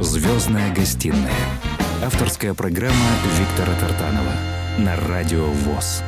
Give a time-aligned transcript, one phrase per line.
[0.00, 1.34] Звездная гостиная.
[2.04, 2.94] Авторская программа
[3.36, 4.32] Виктора Тартанова
[4.78, 6.04] на Радио ВОЗ.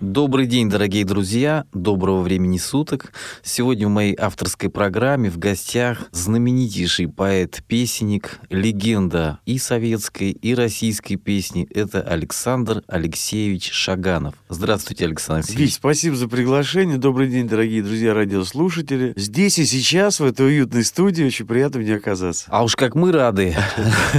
[0.00, 3.12] Добрый день, дорогие друзья, доброго времени суток.
[3.42, 11.68] Сегодня в моей авторской программе в гостях знаменитейший поэт-песенник, легенда и советской, и российской песни.
[11.74, 14.34] Это Александр Алексеевич Шаганов.
[14.48, 15.66] Здравствуйте, Александр Алексеевич.
[15.66, 16.96] Вить, спасибо за приглашение.
[16.96, 19.12] Добрый день, дорогие друзья, радиослушатели.
[19.16, 22.46] Здесь и сейчас, в этой уютной студии, очень приятно мне оказаться.
[22.48, 23.54] А уж как мы рады.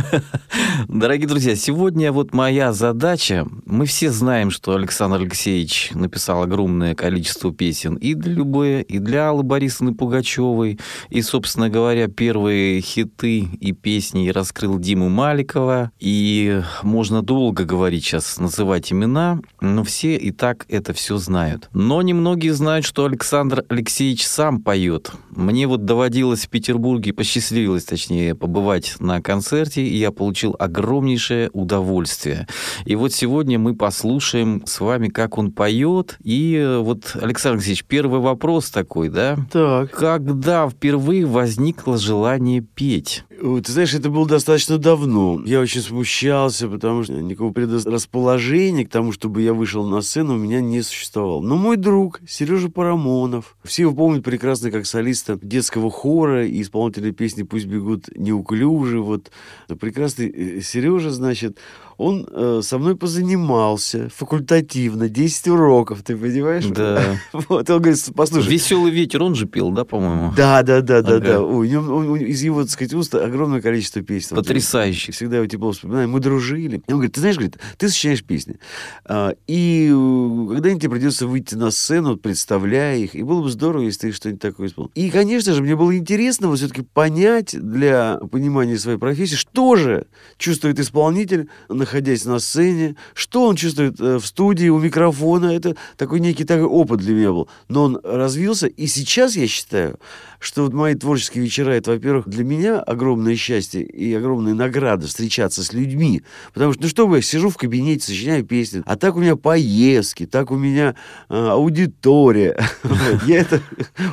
[0.88, 3.48] Дорогие друзья, сегодня вот моя задача.
[3.66, 9.00] Мы все знаем, что Александр Алексеевич Ильич написал огромное количество песен и для Любе, и
[9.00, 10.80] для Аллы Борисовны Пугачевой.
[11.10, 15.92] И, собственно говоря, первые хиты и песни раскрыл Диму Маликова.
[16.00, 21.70] И можно долго говорить сейчас, называть имена, но все и так это все знают.
[21.74, 25.12] Но немногие знают, что Александр Алексеевич сам поет.
[25.30, 32.48] Мне вот доводилось в Петербурге, посчастливилось, точнее, побывать на концерте, и я получил огромнейшее удовольствие.
[32.86, 36.18] И вот сегодня мы послушаем с вами, как он поет.
[36.24, 39.38] И э, вот, Александр Алексеевич, первый вопрос такой, да?
[39.52, 39.92] Так.
[39.92, 43.26] Когда впервые возникло желание петь?
[43.40, 45.42] Ты знаешь, это было достаточно давно.
[45.46, 50.38] Я очень смущался, потому что никакого предрасположения к тому, чтобы я вышел на сцену, у
[50.38, 51.42] меня не существовало.
[51.42, 57.12] Но мой друг Сережа Парамонов, все его помнят прекрасно как солиста детского хора и исполнителя
[57.12, 59.00] песни «Пусть бегут неуклюже».
[59.00, 59.32] Вот
[59.80, 61.58] прекрасный э, Сережа, значит,
[62.02, 66.66] он э, со мной позанимался факультативно, 10 уроков, ты понимаешь?
[66.66, 67.02] Да.
[67.48, 68.50] Вот, он говорит, послушай.
[68.50, 70.34] Веселый ветер, он же пел, да, по-моему?
[70.36, 71.42] Да, да, да, да, да.
[71.42, 74.36] Он, он, из его, так сказать, уст огромное количество песен.
[74.36, 75.14] Потрясающих.
[75.16, 76.10] Всегда его тепло вспоминаю.
[76.10, 76.78] Мы дружили.
[76.88, 78.58] И он говорит, ты знаешь, говорит, ты сочиняешь песни.
[79.06, 83.84] А, и э, когда-нибудь тебе придется выйти на сцену, представляя их, и было бы здорово,
[83.84, 84.92] если ты что-нибудь такое исполнил.
[84.96, 90.08] И, конечно же, мне было интересно вот все-таки понять для понимания своей профессии, что же
[90.38, 91.91] чувствует исполнитель, находясь
[92.26, 95.48] на сцене, что он чувствует э, в студии у микрофона.
[95.48, 97.50] Это такой некий такой опыт для меня был.
[97.68, 100.00] Но он развился, и сейчас я считаю,
[100.42, 105.64] что вот мои творческие вечера, это, во-первых, для меня огромное счастье и огромная награда встречаться
[105.64, 106.24] с людьми.
[106.52, 109.36] Потому что, ну что бы, я сижу в кабинете, сочиняю песни, а так у меня
[109.36, 110.96] поездки, так у меня
[111.30, 112.60] э, аудитория.
[113.28, 113.62] Я это,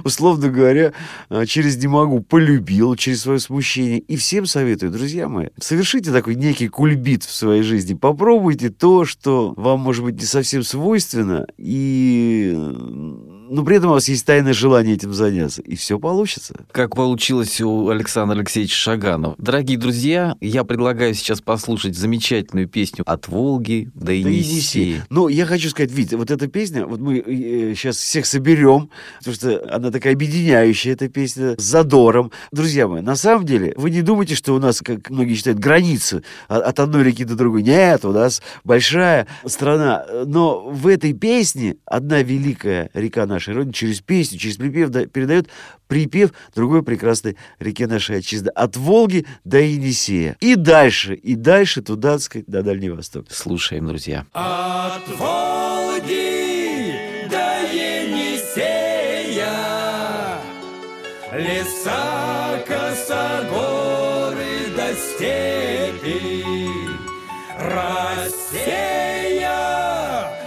[0.05, 0.93] условно говоря,
[1.31, 3.99] а, через не могу полюбил, через свое смущение.
[4.01, 7.95] И всем советую, друзья мои, совершите такой некий кульбит в своей жизни.
[7.95, 12.55] Попробуйте то, что вам, может быть, не совсем свойственно, и
[13.51, 16.55] но при этом у вас есть тайное желание этим заняться, и все получится.
[16.71, 19.35] Как получилось у Александра Алексеевича Шаганова.
[19.39, 25.07] Дорогие друзья, я предлагаю сейчас послушать замечательную песню «От Волги до Енисея».
[25.11, 27.23] Ну, я хочу сказать, Витя, вот эта песня, вот мы
[27.75, 32.31] сейчас э, всех соберем, потому что она такая объединяющая, эта песня, с задором.
[32.53, 36.23] Друзья мои, на самом деле, вы не думайте, что у нас, как многие считают, границы
[36.49, 37.63] от одной реки до другой.
[37.63, 40.05] Нет, у нас большая страна.
[40.27, 45.07] Но в этой песне одна великая река наша нашей Родины через песню, через припев да,
[45.07, 45.49] передает
[45.87, 48.49] припев другой прекрасной реке нашей отчизны.
[48.49, 50.37] От Волги до Енисея.
[50.41, 53.27] И дальше, и дальше туда, так сказать, до Дальний Восток.
[53.31, 54.27] Слушаем, друзья.
[54.33, 56.93] От Волги
[57.31, 58.99] до Енисея
[61.33, 64.47] Леса, косогоры
[64.77, 66.45] до степи
[67.61, 69.29] Россия,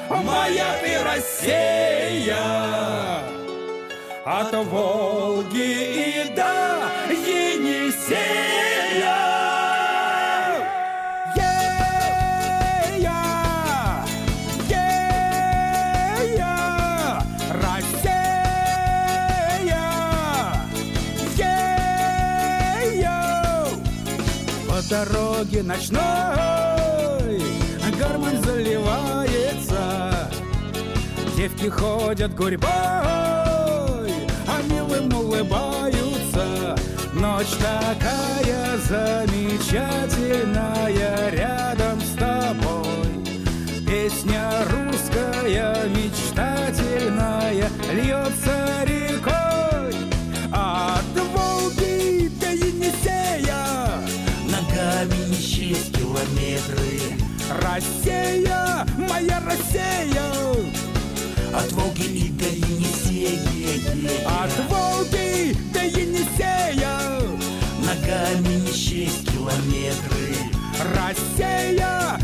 [0.10, 1.71] моя ты Россия
[4.26, 8.22] от Волги и до Енисея.
[16.24, 17.24] Ея,
[17.64, 18.44] Россия,
[22.86, 23.66] ея.
[24.68, 26.02] По дороге ночной
[28.00, 30.30] гармонь заливается,
[31.36, 33.31] девки ходят гурьбой
[35.42, 36.78] улыбаются.
[37.14, 42.88] Ночь такая замечательная рядом с тобой.
[43.86, 49.94] Песня русская, мечтательная, льется рекой.
[50.54, 53.66] От Волги до Енисея
[54.46, 57.02] ногами счесть километры.
[57.62, 60.32] Россия, моя Россия,
[61.54, 63.40] от Волги и до Енисея
[64.26, 66.98] От Волги до Енисея.
[67.80, 70.36] Ногами не счесть километры.
[70.96, 72.20] Россия,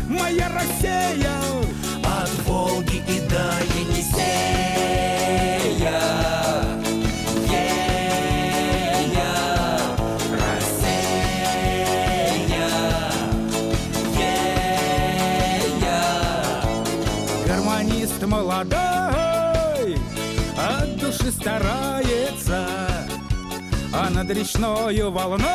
[24.28, 25.46] над речною волной.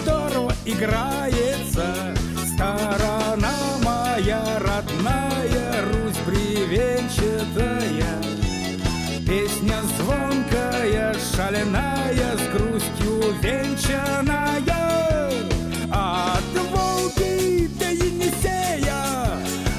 [0.00, 2.14] Здорово играется
[2.54, 3.52] Сторона
[3.84, 8.22] моя родная Русь бревенчатая.
[9.26, 14.60] Песня звонкая, шаленая С грустью венчаная.
[15.92, 19.38] От Волги до Енисея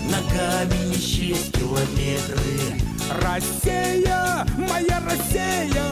[0.09, 2.79] Ногами счесть километры
[3.21, 5.91] Россия, моя Россия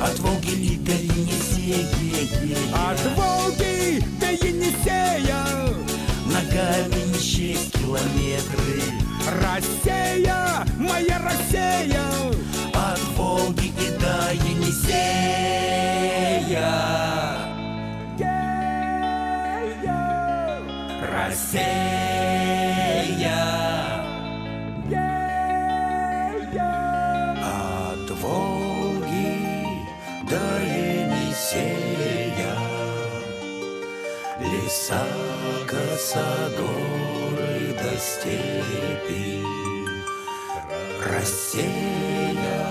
[0.00, 1.86] От Волги и до Енисея
[2.72, 5.44] От Волги до Енисея
[6.26, 8.82] Ногами не счесть километры.
[9.42, 12.04] Россия, моя Россия
[12.74, 14.98] От Волги и до Енисея
[21.00, 22.47] Россия
[34.88, 35.04] Леса,
[35.66, 39.44] коса, горы до степи.
[41.12, 42.66] Россия,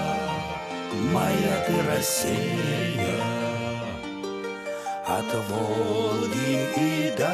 [1.12, 3.22] моя ты Россия
[5.06, 7.34] От Волги и до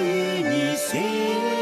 [0.00, 1.61] Енисея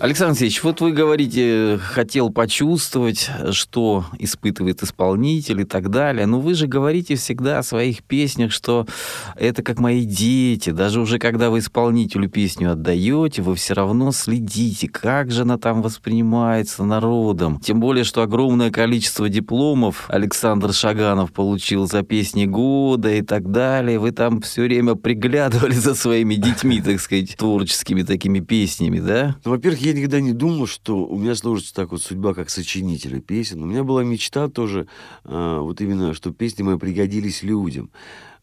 [0.00, 6.24] Александр Алексеевич, вот вы говорите, хотел почувствовать, что испытывает исполнитель и так далее.
[6.26, 8.86] Но вы же говорите всегда о своих песнях, что
[9.34, 10.70] это как мои дети.
[10.70, 15.82] Даже уже когда вы исполнителю песню отдаете, вы все равно следите, как же она там
[15.82, 17.58] воспринимается народом.
[17.58, 23.98] Тем более, что огромное количество дипломов Александр Шаганов получил за песни года и так далее.
[23.98, 29.34] Вы там все время приглядывали за своими детьми, так сказать, творческими такими песнями, да?
[29.42, 33.62] Во-первых, я никогда не думал, что у меня сложится так вот судьба, как сочинителя песен.
[33.62, 34.86] У меня была мечта тоже,
[35.24, 37.90] а, вот именно, что песни мои пригодились людям.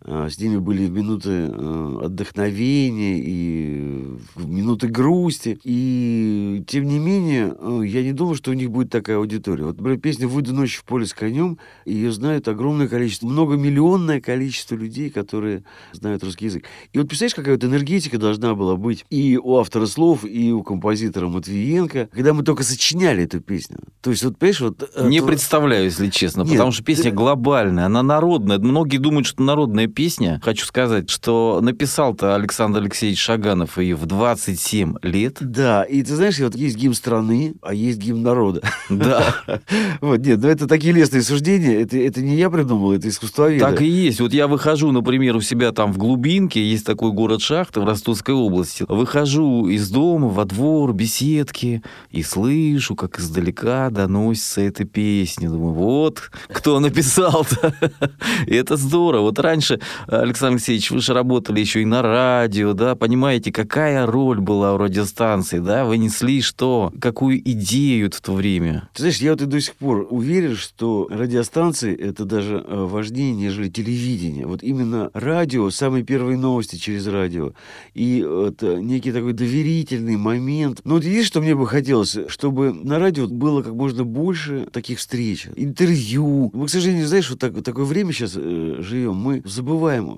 [0.07, 4.04] А, С ними были минуты э, отдохновения и
[4.36, 5.57] в минуты грусти.
[5.63, 9.63] И тем не менее, э, я не думал, что у них будет такая аудитория.
[9.63, 14.75] Вот, например, песня «Выйду ночью в поле с конем», ее знают огромное количество, многомиллионное количество
[14.75, 16.66] людей, которые знают русский язык.
[16.94, 20.62] И вот представляешь, какая вот энергетика должна была быть и у автора слов, и у
[20.62, 23.80] композитора Матвиенко, когда мы только сочиняли эту песню.
[24.01, 24.88] То есть, вот, понимаешь, вот...
[24.96, 28.60] э, Не то- представляю, если честно, Нет, потому что песня глобальная, она народная.
[28.60, 30.40] Многие думают, что народная песня.
[30.44, 35.38] Хочу сказать, что написал-то Александр Алексеевич Шаганов ее в 27 лет.
[35.40, 38.62] Да, и ты знаешь, вот есть гимн страны, а есть гимн народа.
[38.90, 39.36] Да,
[40.02, 43.60] Вот, нет, ну это такие лестные суждения, это, это не я придумал, это искусствоведы.
[43.60, 44.20] так и есть.
[44.20, 48.36] Вот я выхожу, например, у себя там в глубинке, есть такой город Шахта в Ростовской
[48.36, 48.86] области.
[48.88, 51.82] Выхожу из дома во двор, беседки,
[52.12, 55.50] и слышу, как издалека доносится эта песня.
[55.50, 57.74] Думаю, вот кто написал-то.
[58.48, 59.22] Это здорово.
[59.22, 59.75] Вот раньше,
[60.08, 64.77] Александр Алексеевич, вы же работали еще и на радио, да, понимаете, какая роль была у
[64.77, 68.89] радиостанции, да, вы несли что, какую идею в то время.
[68.94, 73.34] Ты знаешь, я вот и до сих пор уверен, что радиостанции это даже э, важнее,
[73.34, 74.46] нежели телевидение.
[74.46, 77.53] Вот именно радио, самые первые новости через радио.
[77.94, 80.82] И это некий такой доверительный момент.
[80.84, 85.00] Но вот видишь, что мне бы хотелось, чтобы на радио было как можно больше таких
[85.00, 86.51] встреч, интервью.
[86.53, 89.64] Мы, к сожалению, знаешь, вот, так, вот такое время сейчас э, живем, мы забываем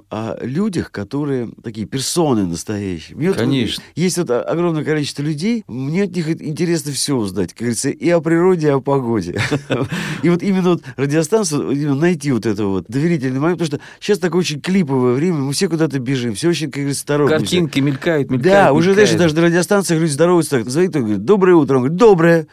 [0.09, 3.17] о людях, которые такие персоны настоящие.
[3.17, 3.83] Мне вот Конечно.
[3.95, 8.21] есть вот огромное количество людей, мне от них интересно все узнать, как говорится, и о
[8.21, 9.39] природе, и о погоде.
[10.23, 14.19] И вот именно вот радиостанцию, именно найти вот это вот доверительный момент, потому что сейчас
[14.19, 17.39] такое очень клиповое время, мы все куда-то бежим, все очень, как говорится, торопимся.
[17.39, 18.43] Картинки мелькают, мелькают.
[18.43, 21.81] Да, уже, знаешь, даже на радиостанциях люди здороваются так, звонит, он говорит, доброе утро, он
[21.81, 22.47] говорит, доброе.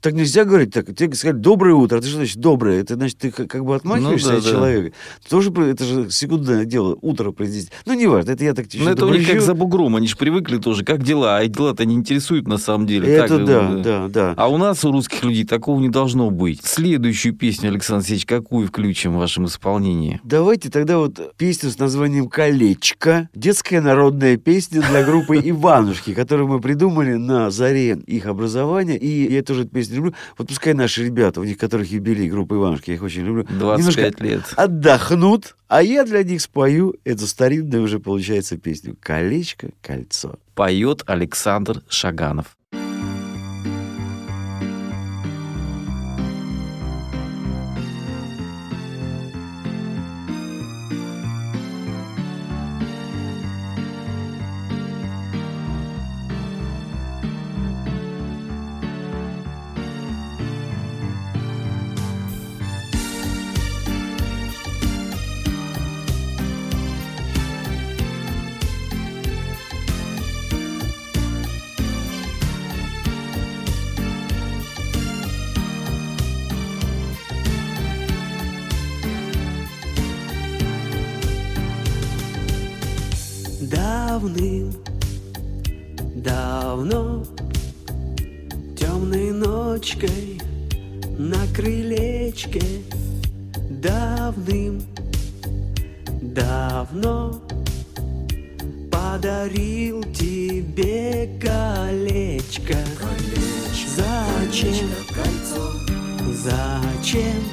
[0.00, 0.94] Так нельзя говорить так.
[0.94, 1.98] Тебе сказали доброе утро.
[1.98, 2.80] А ты что значит доброе?
[2.80, 4.50] Это значит, ты как как бы отмахиваешься Ну да, от да.
[4.50, 4.96] человека.
[5.28, 6.96] Тоже это же секундное дело.
[7.00, 7.70] Утро произнести.
[7.86, 10.06] Ну, не важно, это я так чуть-чуть Ну, это у них как за бугром, они
[10.06, 13.08] же привыкли тоже, как дела, а дела-то не интересуют на самом деле.
[13.12, 14.34] Это Так, да, э, да, да.
[14.36, 16.64] А у нас, у русских людей, такого не должно быть.
[16.64, 20.20] Следующую песню, Александр Алексеевич, какую включим в вашем исполнении?
[20.22, 23.28] Давайте тогда вот песню с названием «Колечко».
[23.34, 28.96] Детская народная песня для группы «Иванушки», которую мы придумали на заре их образования.
[28.96, 30.14] И я тоже эту песню песни люблю.
[30.36, 33.44] Вот пускай наши ребята, у них которых юбилей группы Иванушки, я их очень люблю.
[33.44, 34.42] 25 лет.
[34.56, 40.38] Отдохнут, а я для них спою эту старинную уже, получается, песню «Колечко, кольцо».
[40.54, 42.57] Поет Александр Шаганов.
[104.58, 104.90] Зачем?
[106.34, 107.44] Зачем?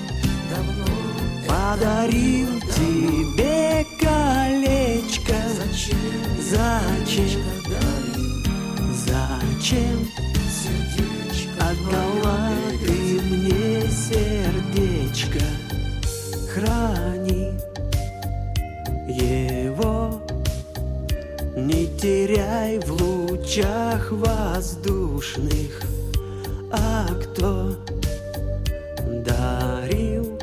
[1.48, 5.36] Подарил тебе колечко.
[6.42, 7.40] Зачем?
[9.06, 10.10] Зачем?
[11.60, 12.50] Отдала
[12.84, 15.46] ты мне сердечко.
[16.56, 17.54] Храни
[19.08, 20.24] его,
[21.56, 25.85] не теряй в лучах воздушных.
[26.72, 27.76] А кто
[29.24, 30.38] дарил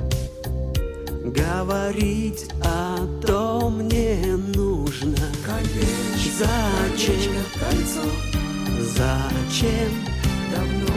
[1.24, 5.16] говорить о том не нужно.
[6.38, 7.32] Зачем?
[8.80, 9.92] Зачем?
[10.50, 10.94] Давно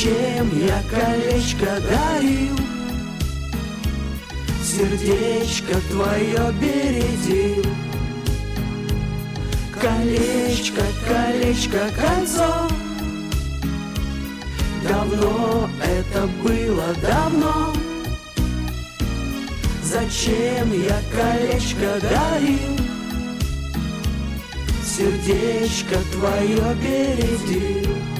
[0.00, 2.56] Зачем я колечко дарил?
[4.64, 7.66] Сердечко твое бередил.
[9.78, 12.66] Колечко, колечко, кольцо.
[14.88, 17.74] Давно это было, давно.
[19.82, 22.78] Зачем я колечко дарил?
[24.82, 28.19] Сердечко твое бередил.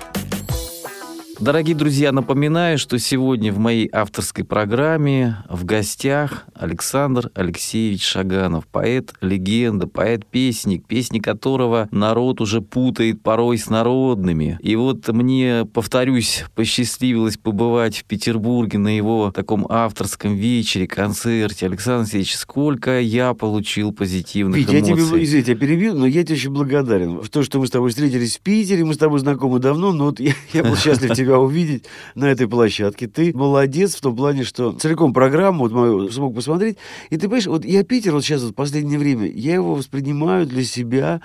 [1.41, 9.15] Дорогие друзья, напоминаю, что сегодня в моей авторской программе в гостях Александр Алексеевич Шаганов, поэт,
[9.21, 14.59] легенда, поэт-песник, песни которого народ уже путает порой с народными.
[14.61, 21.65] И вот мне, повторюсь, посчастливилось побывать в Петербурге на его таком авторском вечере, концерте.
[21.65, 25.23] Александр Алексеевич, сколько я получил позитивных Петя, я тебе, эмоций.
[25.23, 27.17] извините, я перебью, но я тебе очень благодарен.
[27.17, 30.05] В то, что мы с тобой встретились в Питере, мы с тобой знакомы давно, но
[30.05, 31.85] вот я, я был счастлив тебя тебя увидеть
[32.15, 33.07] на этой площадке.
[33.07, 36.77] Ты молодец в том плане, что целиком программу вот мою смог посмотреть.
[37.09, 40.45] И ты понимаешь, вот я Питер вот сейчас вот в последнее время, я его воспринимаю
[40.45, 41.21] для себя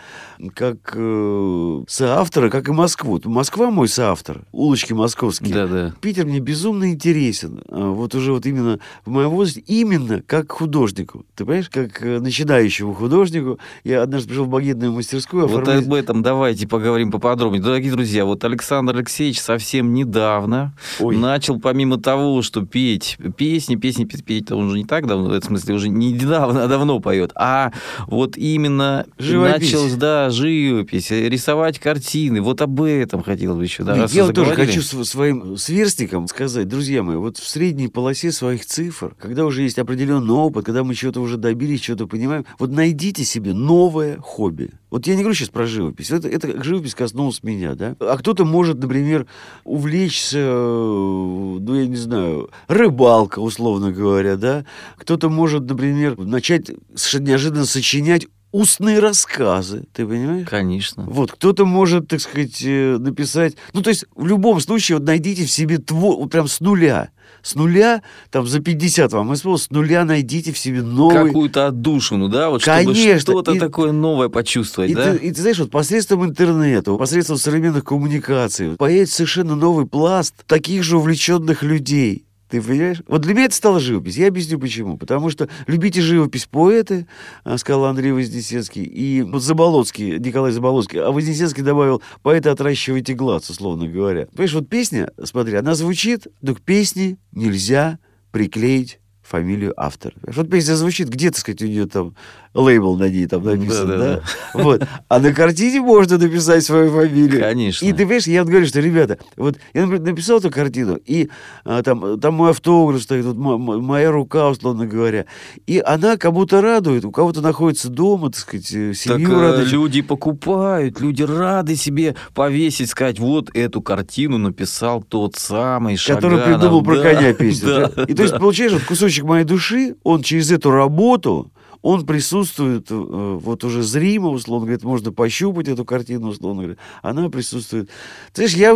[0.54, 3.20] как э, соавтора, как и Москву.
[3.24, 5.54] Москва мой соавтор, улочки московские.
[5.54, 5.94] Да-да.
[6.00, 7.62] Питер мне безумно интересен.
[7.68, 11.24] А, Вот уже вот именно в моем возрасте, именно как художнику.
[11.34, 13.58] Ты понимаешь, как э, начинающему художнику.
[13.84, 17.62] Я однажды пришел в багетную мастерскую Вот об этом давайте поговорим поподробнее.
[17.62, 21.16] Дорогие друзья, вот Александр Алексеевич совсем недавно Ой.
[21.16, 25.32] начал, помимо того, что петь песни, песни петь, петь он уже не так давно, в
[25.32, 27.72] этом смысле уже не недавно, а давно поет, а
[28.06, 29.72] вот именно Живопись.
[29.72, 32.40] начал, да, живопись, рисовать картины.
[32.40, 33.82] Вот об этом хотел бы еще.
[33.82, 37.88] Да, Нет, я вот тоже хочу св- своим сверстникам сказать, друзья мои, вот в средней
[37.88, 42.44] полосе своих цифр, когда уже есть определенный опыт, когда мы чего-то уже добились, что-то понимаем,
[42.58, 44.70] вот найдите себе новое хобби.
[44.90, 46.10] Вот я не говорю сейчас про живопись.
[46.10, 47.96] Это, это живопись коснулась меня, да?
[47.98, 49.26] А кто-то может, например,
[49.64, 54.64] увлечься, э, ну, я не знаю, рыбалка, условно говоря, да?
[54.96, 60.48] Кто-то может, например, начать совершенно неожиданно сочинять устные рассказы, ты понимаешь?
[60.48, 61.04] Конечно.
[61.04, 63.56] Вот, кто-то может, так сказать, э, написать...
[63.72, 65.78] Ну, то есть, в любом случае, вот найдите в себе.
[65.90, 67.10] Вот прям с нуля.
[67.46, 71.26] С нуля, там, за 50 вам исполнилось, с нуля найдите в себе новый...
[71.28, 73.20] Какую-то отдушину, да, вот Конечно.
[73.20, 75.12] чтобы что-то И- такое новое почувствовать, И, да?
[75.12, 80.82] ты, и ты знаешь, вот посредством интернета, посредством современных коммуникаций появится совершенно новый пласт таких
[80.82, 82.24] же увлеченных людей.
[82.48, 83.02] Ты понимаешь?
[83.08, 84.16] Вот для меня это стало живопись.
[84.16, 84.96] Я объясню почему.
[84.96, 87.06] Потому что любите живопись поэты,
[87.42, 93.50] а, сказал Андрей Вознесенский, и вот Заболоцкий, Николай Заболоцкий, а Вознесенский добавил, поэты отращивайте глаз,
[93.50, 94.26] условно говоря.
[94.26, 97.98] Понимаешь, вот песня, смотри, она звучит, но к песне нельзя
[98.30, 100.14] приклеить фамилию автора.
[100.22, 102.14] Вот песня звучит, где, так сказать, у нее там
[102.56, 103.96] лейбл на ней там написан, да?
[103.98, 104.22] Да-да-да.
[104.62, 104.82] Вот.
[105.08, 107.40] А на картине можно написать свою фамилию.
[107.40, 107.84] Конечно.
[107.84, 111.28] И ты понимаешь, я говорю, что, ребята, вот я, например, написал эту картину, и
[111.64, 115.26] а, там, там мой автограф стоит, вот мо- мо- моя рука, условно говоря,
[115.66, 119.70] и она кому-то радует, у кого-то находится дома, так сказать, э, Так семью э, радует.
[119.72, 126.44] люди покупают, люди рады себе повесить, сказать, вот эту картину написал тот самый который Шаганов.
[126.60, 127.68] придумал про Да, коня песню.
[127.68, 128.02] да, да?
[128.04, 128.38] И то есть, да.
[128.40, 131.50] получаешь, вот кусочек моей души, он через эту работу,
[131.86, 137.30] он присутствует э, вот уже зримо, условно говоря, можно пощупать эту картину, условно говоря, она
[137.30, 137.88] присутствует.
[138.32, 138.72] Ты знаешь, я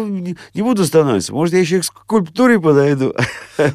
[0.54, 3.12] не, буду останавливаться, может, я еще к скульптуре подойду.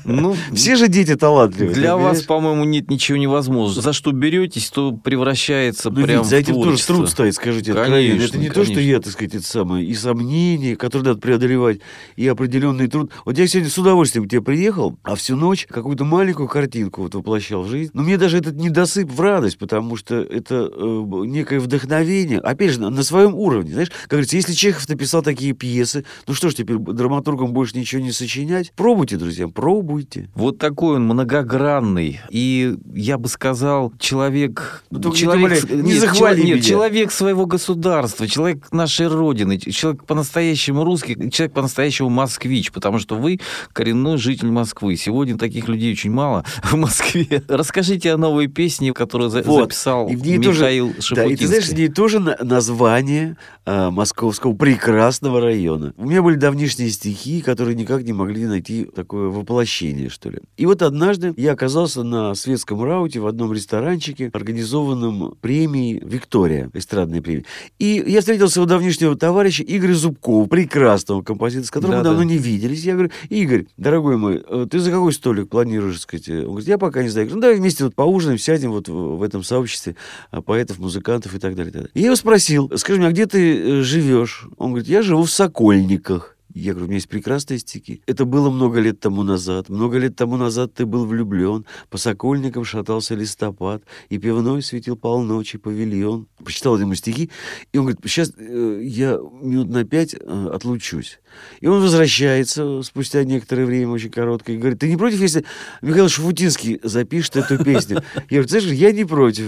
[0.05, 1.75] Ну, Все же дети талантливые.
[1.75, 3.81] Для вас, по-моему, нет ничего невозможного.
[3.81, 7.97] За что беретесь, то превращается Ну, прям ведь за этим тоже труд стоит, скажите, Конечно,
[7.97, 8.23] откровенно.
[8.23, 8.79] Это не то, что конечно.
[8.79, 11.79] я, так сказать, это самое, и сомнения, которые надо преодолевать,
[12.15, 13.11] и определенный труд.
[13.25, 17.13] Вот я сегодня с удовольствием к тебе приехал, а всю ночь какую-то маленькую картинку вот
[17.15, 17.91] воплощал в жизнь.
[17.93, 22.81] Но мне даже этот недосып в радость, потому что это э, некое вдохновение, опять же,
[22.81, 23.73] на, на своем уровне.
[23.73, 28.01] Знаешь, как говорится, если Чехов написал такие пьесы, ну что ж теперь, драматургам больше ничего
[28.01, 28.71] не сочинять?
[28.75, 30.29] Пробуйте, друзья, пробуйте.
[30.35, 32.19] Вот такой он многогранный.
[32.29, 34.83] И я бы сказал, человек...
[34.91, 36.61] Ну, не человек добавляй, не нет, захвали нет, меня.
[36.61, 43.39] человек своего государства, человек нашей Родины, человек по-настоящему русский, человек по-настоящему москвич, потому что вы
[43.73, 44.95] коренной житель Москвы.
[44.95, 47.43] Сегодня таких людей очень мало в Москве.
[47.47, 49.63] Расскажите о новой песне, которую за- Вот.
[49.63, 53.37] записал И в ней Михаил тоже, Да, и ты знаешь, в ней тоже на- название
[53.67, 55.93] а, московского прекрасного района.
[55.97, 60.39] У меня были давнишние стихи, которые никак не могли найти такое воплощение, что ли.
[60.57, 67.21] И вот однажды я оказался на светском рауте в одном ресторанчике, организованном премией «Виктория», эстрадной
[67.21, 67.45] премией.
[67.79, 72.09] И я встретил своего давнишнего товарища Игоря Зубкова, прекрасного композитора, с которым мы Да-да.
[72.11, 72.83] давно не виделись.
[72.83, 76.29] Я говорю, Игорь, дорогой мой, э, ты за какой столик планируешь, сказать?
[76.29, 77.25] Он говорит, я пока не знаю.
[77.25, 79.95] Я говорю, ну давай вместе вот поужинаем, сядем вот в этом сообществе
[80.31, 81.69] а, поэтов, музыкантов и так далее.
[81.69, 81.91] и так далее.
[81.93, 84.47] И я его спросил, скажи мне, а где ты э, живешь?
[84.57, 86.34] Он говорит, я живу в Сокольниках.
[86.55, 88.01] Я говорю, у меня есть прекрасные стихи.
[88.07, 89.67] Это было много лет тому назад.
[89.67, 91.65] Много лет тому назад ты был влюблен.
[91.89, 96.27] По сокольникам шатался листопад, и пивной светил полночи павильон.
[96.41, 97.29] Почитал ему стихи,
[97.73, 101.19] и он говорит, сейчас э, я минут на пять э, отлучусь.
[101.59, 105.43] И он возвращается спустя некоторое время, очень короткое, и говорит, ты не против, если
[105.81, 108.01] Михаил Шафутинский запишет эту песню?
[108.29, 109.45] Я говорю, знаешь, я не против.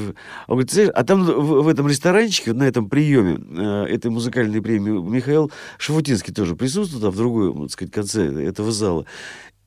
[0.48, 4.12] Он говорит, «Ты знаешь, а там в, в этом ресторанчике, на этом приеме э, этой
[4.12, 6.56] музыкальной премии Михаил Шафутинский тоже
[6.98, 9.06] присутствует, а в другой, так сказать, конце этого зала.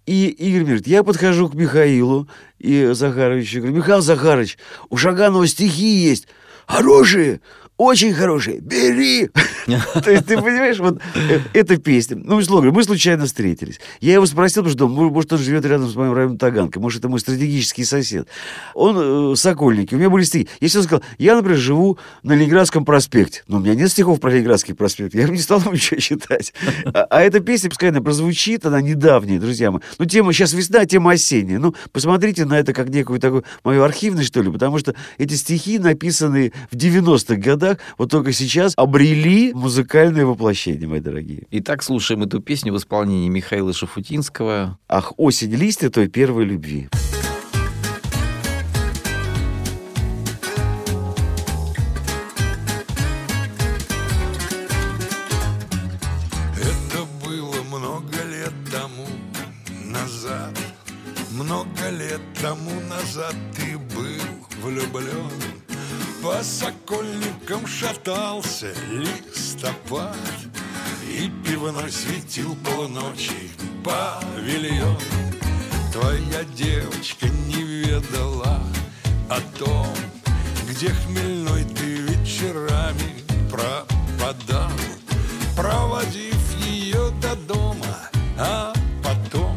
[0.06, 5.86] И Игорь говорит, я подхожу к Михаилу и Захаровичу, говорю, Михаил Захарович, у Шаганова стихи
[5.86, 6.26] есть,
[6.66, 7.40] хорошие.
[7.80, 9.30] Очень хорошая, бери.
[9.66, 12.18] То есть, ты понимаешь, вот э, эта песня.
[12.22, 13.80] Ну, условно, мы случайно встретились.
[14.02, 16.98] Я его спросил, потому что, ну, может, он живет рядом с моим районом Таганкой, может,
[16.98, 18.28] это мой стратегический сосед.
[18.74, 20.46] Он э, Сокольники, у меня были стихи.
[20.60, 24.30] Если он сказал, я, например, живу на Ленинградском проспекте, но у меня нет стихов про
[24.30, 26.52] Ленинградский проспект, я не стал ничего читать.
[26.84, 29.80] А, а эта песня, пускай она прозвучит, она недавняя, друзья мои.
[29.98, 31.58] Ну, тема сейчас весна, тема осенняя.
[31.58, 35.78] Ну, посмотрите на это как некую такую мою архивность, что ли, потому что эти стихи,
[35.78, 41.46] написанные в 90-х годах, вот только сейчас обрели музыкальное воплощение, мои дорогие.
[41.50, 44.78] Итак, слушаем эту песню в исполнении Михаила Шафутинского.
[44.88, 46.88] Ах, осень листья той первой любви.
[56.56, 59.06] Это было много лет тому
[59.84, 60.56] назад
[61.32, 65.49] Много лет тому назад ты был влюблен
[66.22, 70.18] По сокольникам шатался листопад
[71.08, 73.50] И пивной светил полночи
[73.82, 74.98] павильон.
[75.90, 78.60] Твоя девочка не ведала
[79.30, 79.86] о том
[80.68, 84.70] Где хмельной ты вечерами пропадал.
[85.56, 87.96] Проводив ее до дома,
[88.38, 89.56] а потом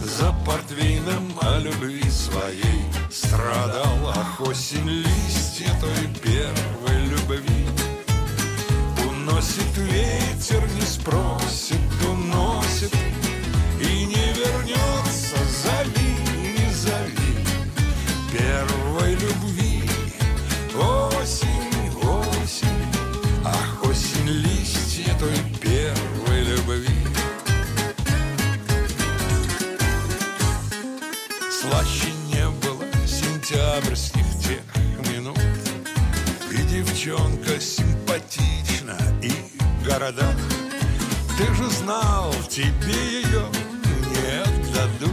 [0.00, 4.14] За портвейном о любви своей страдал.
[4.14, 7.66] Ах, осень листья той первой любви
[9.06, 10.80] Уносит ветер, не
[41.64, 43.44] же знал, тебе ее
[44.10, 45.10] не отдадут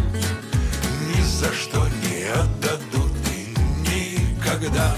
[1.08, 3.56] Ни за что не отдадут и
[3.90, 4.96] никогда.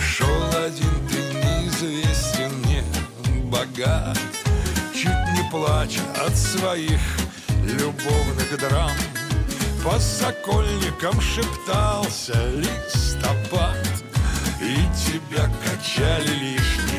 [0.00, 2.82] Шел один ты неизвестен, не
[3.44, 4.18] богат
[4.94, 7.00] Чуть не плача от своих
[7.62, 8.90] любовных драм.
[9.84, 13.76] По сокольникам шептался листопад
[14.60, 16.93] И тебя качали Ах,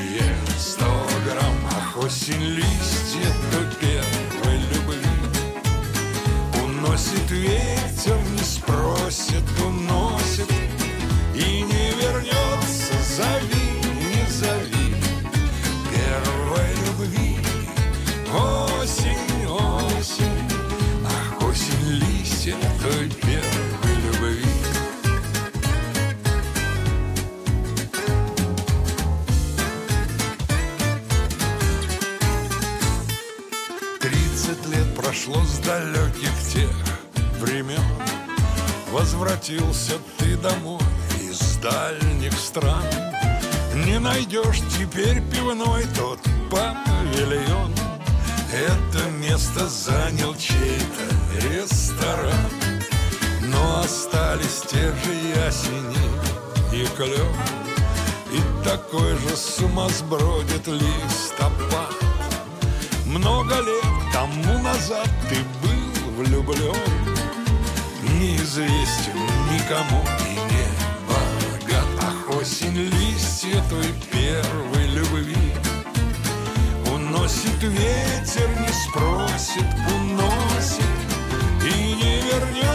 [2.05, 5.09] осень листья той первой любви.
[6.63, 10.51] Уносит ветер, не спросит, уносит.
[11.33, 13.54] И не вернется, зови,
[35.65, 36.69] далеких тех
[37.39, 37.81] времен.
[38.91, 40.81] Возвратился ты домой
[41.19, 42.83] из дальних стран.
[43.73, 46.19] Не найдешь теперь пивной тот
[46.51, 47.73] павильон.
[48.53, 52.51] Это место занял чей-то ресторан.
[53.41, 55.13] Но остались те же
[55.45, 56.05] ясени
[56.73, 57.33] и клен
[58.31, 61.93] И такой же сумасбродит листопад.
[63.05, 66.75] Много лет тому назад ты был влюблен
[68.01, 69.17] Неизвестен
[69.51, 70.67] никому и не
[71.07, 71.85] богат.
[72.01, 75.53] Ах, осень листья той первой любви.
[76.91, 80.85] Уносит ветер, не спросит, уносит
[81.63, 82.74] И не вернется,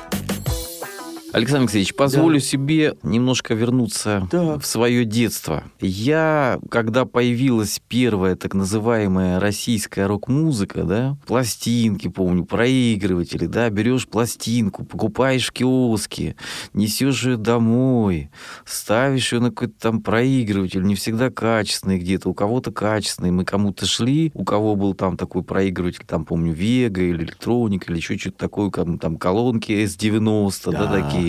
[1.33, 4.59] Александр Алексеевич, позволю себе немножко вернуться Да.
[4.59, 5.63] в свое детство.
[5.79, 14.83] Я, когда появилась первая так называемая российская рок-музыка, да, пластинки, помню, проигрыватели, да, берешь пластинку,
[14.83, 16.35] покупаешь в киоске,
[16.73, 18.29] несешь ее домой,
[18.65, 23.31] ставишь ее на какой-то там проигрыватель, не всегда качественный где-то, у кого-то качественный.
[23.31, 27.97] Мы кому-то шли, у кого был там такой проигрыватель, там, помню, Вега или Электроник, или
[27.97, 31.01] еще что-то такое, там, там колонки S90, да, Да.
[31.01, 31.20] такие.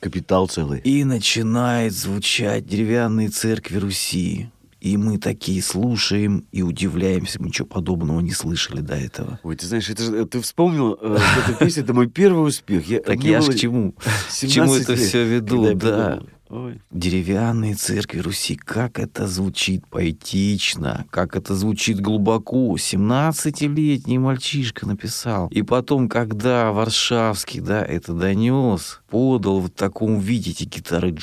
[0.00, 0.80] Капитал целый.
[0.80, 4.50] И начинает звучать деревянные церкви Руси.
[4.80, 7.42] И мы такие слушаем и удивляемся.
[7.42, 9.40] Мы ничего подобного не слышали до этого.
[9.42, 12.86] Ой, ты знаешь, это же, ты вспомнил э, эту песню, это мой первый успех.
[12.86, 13.92] Я, Так я ж к чему?
[13.92, 16.20] К 17 чему это лет, все веду, да.
[16.50, 16.80] Ой.
[16.90, 22.74] Деревянные церкви Руси, как это звучит поэтично, как это звучит глубоко.
[22.76, 25.48] 17-летний мальчишка написал.
[25.48, 31.16] И потом, когда Варшавский, да, это донес, подал в таком виде эти гитары,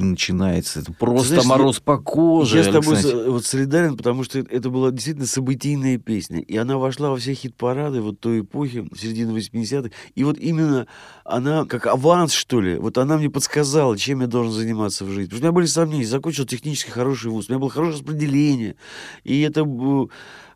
[0.00, 0.80] начинается.
[0.80, 2.58] Это просто знаешь, мороз по коже.
[2.58, 6.40] Я с тобой вот солидарен, потому что это- была действительно событийная песня.
[6.40, 9.90] И она вошла во все хит-парады вот той эпохи, середины 80-х.
[10.14, 10.86] И вот именно
[11.24, 15.24] она, как аванс, что ли, вот она мне подсказала, чем я должен заниматься в жизни.
[15.30, 16.06] Потому что у меня были сомнения.
[16.06, 18.76] Закончил технически хороший вуз, у меня было хорошее распределение.
[19.24, 19.64] И это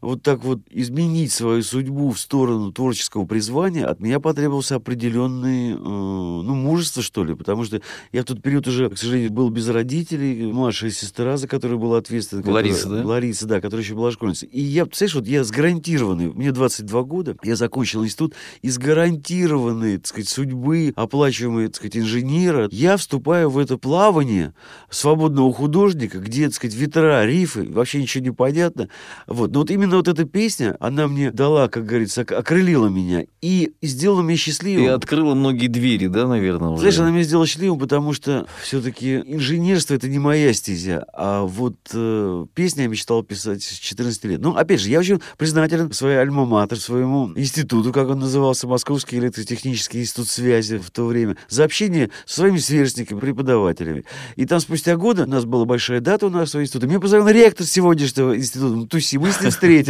[0.03, 5.77] вот так вот изменить свою судьбу в сторону творческого призвания, от меня потребовался определенный, э,
[5.77, 9.69] ну, мужество, что ли, потому что я в тот период уже, к сожалению, был без
[9.69, 12.43] родителей, младшая сестра, за которую была ответственна.
[12.43, 13.07] которая- Лариса, да?
[13.07, 14.49] Лариса, да, которая еще была школьницей.
[14.49, 18.79] И я, представляешь, вот я с гарантированной, мне 22 года, я закончил институт, и с
[18.79, 24.53] гарантированной, так сказать, судьбы, оплачиваемой, так сказать, инженера, я вступаю в это плавание
[24.91, 28.89] свободного художника, где, так сказать, ветра, рифы, вообще ничего не понятно.
[29.29, 29.53] Вот.
[29.53, 33.73] Но вот именно вот эта песня, она мне дала, как говорится, ок- окрылила меня и
[33.83, 34.85] сделала меня счастливым.
[34.85, 36.81] И открыла многие двери, да, наверное, уже?
[36.81, 41.77] Знаешь, она меня сделала счастливым, потому что все-таки инженерство это не моя стезя, а вот
[41.93, 44.41] э, песни я мечтал писать с 14 лет.
[44.41, 50.01] Ну, опять же, я очень признателен своей альма-матер, своему институту, как он назывался, Московский электротехнический
[50.01, 54.05] институт связи в то время, за общение со своими сверстниками, преподавателями.
[54.37, 57.67] И там спустя годы, у нас была большая дата у нашего института, меня позвонил ректор
[57.67, 59.82] сегодняшнего института, Туси, мы с ним встретились.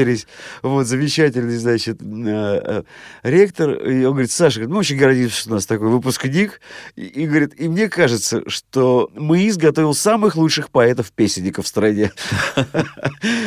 [0.63, 2.83] Вот, замечательный, значит, э, э,
[3.23, 6.61] ректор, и он говорит, Саша, говорит, мы очень гордимся, что у нас такой выпускник,
[6.97, 12.13] и, и говорит, и мне кажется, что мы изготовил самых лучших поэтов-песенников в стране.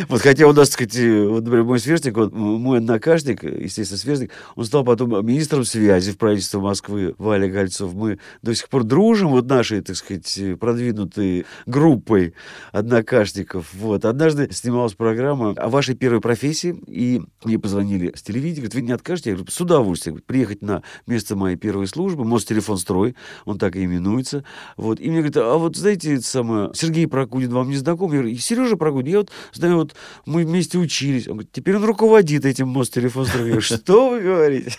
[0.07, 4.65] Вот, хотя у нас, так сказать, например, мой сверстник, вот, мой однокашник, естественно, сверстник, он
[4.65, 7.93] стал потом министром связи в правительстве Москвы, Валя Гольцов.
[7.93, 12.33] Мы до сих пор дружим, вот нашей, так сказать, продвинутой группой
[12.71, 13.73] однокашников.
[13.73, 14.05] Вот.
[14.05, 18.91] Однажды снималась программа о вашей первой профессии, и мне позвонили с телевидения, говорят, вы не
[18.91, 19.31] откажете?
[19.31, 20.21] Я говорю, с удовольствием.
[20.25, 24.43] Приехать на место моей первой службы, Мостелефон строй, он так и именуется.
[24.77, 24.99] Вот.
[24.99, 28.11] И мне говорят, а вот знаете, это самое, Сергей Прокудин вам не знаком?
[28.11, 29.95] Я говорю, Сережа Прокудин, я вот знаю, вот
[30.25, 31.27] мы вместе учились.
[31.27, 33.45] Он говорит, теперь он руководит этим Мостелефон строем.
[33.45, 34.73] Я говорю, что вы говорите?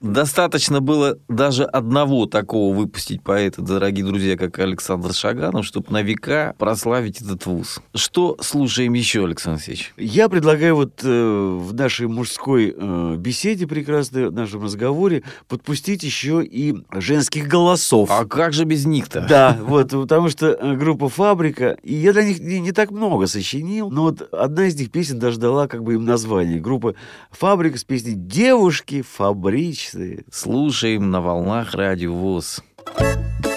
[0.00, 6.54] Достаточно было даже одного такого выпустить поэта, дорогие друзья, как Александр Шаганов, чтобы на века
[6.58, 7.80] прославить этот вуз.
[7.94, 9.92] Что слушаем еще, Александр Алексеевич?
[9.96, 16.44] Я предлагаю вот э, в нашей мужской э, беседе прекрасной, в нашем разговоре подпустить еще
[16.44, 18.10] и женских голосов.
[18.10, 19.26] А как же без них-то?
[19.28, 23.26] Да, вот, потому что э, группа «Фабрика», и я для них не, не так много
[23.26, 26.60] сочинил, но вот одна из них песен даже дала как бы им название.
[26.60, 26.94] Группа
[27.30, 30.24] «Фабрика» с песней «Девушки фабричные».
[30.30, 32.62] Слушаем на волнах радио ВОЗ.
[32.96, 33.49] Там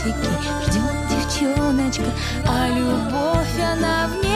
[0.00, 0.28] Самолетики
[0.66, 2.04] ждет девчоночка
[2.46, 4.29] А любовь она в небе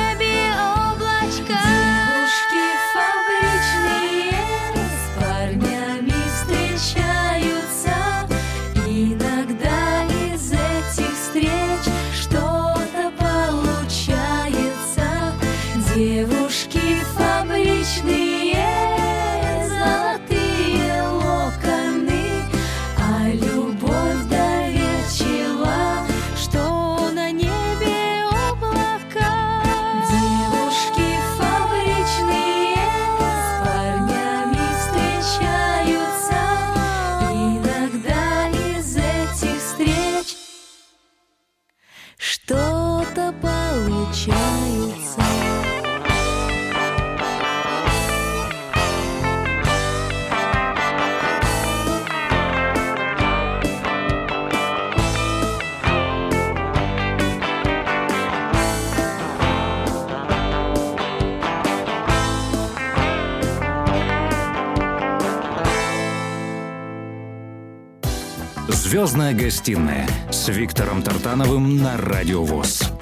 [69.15, 72.94] Звездная гостиная с Виктором Тартановым на Радио ВОЗ.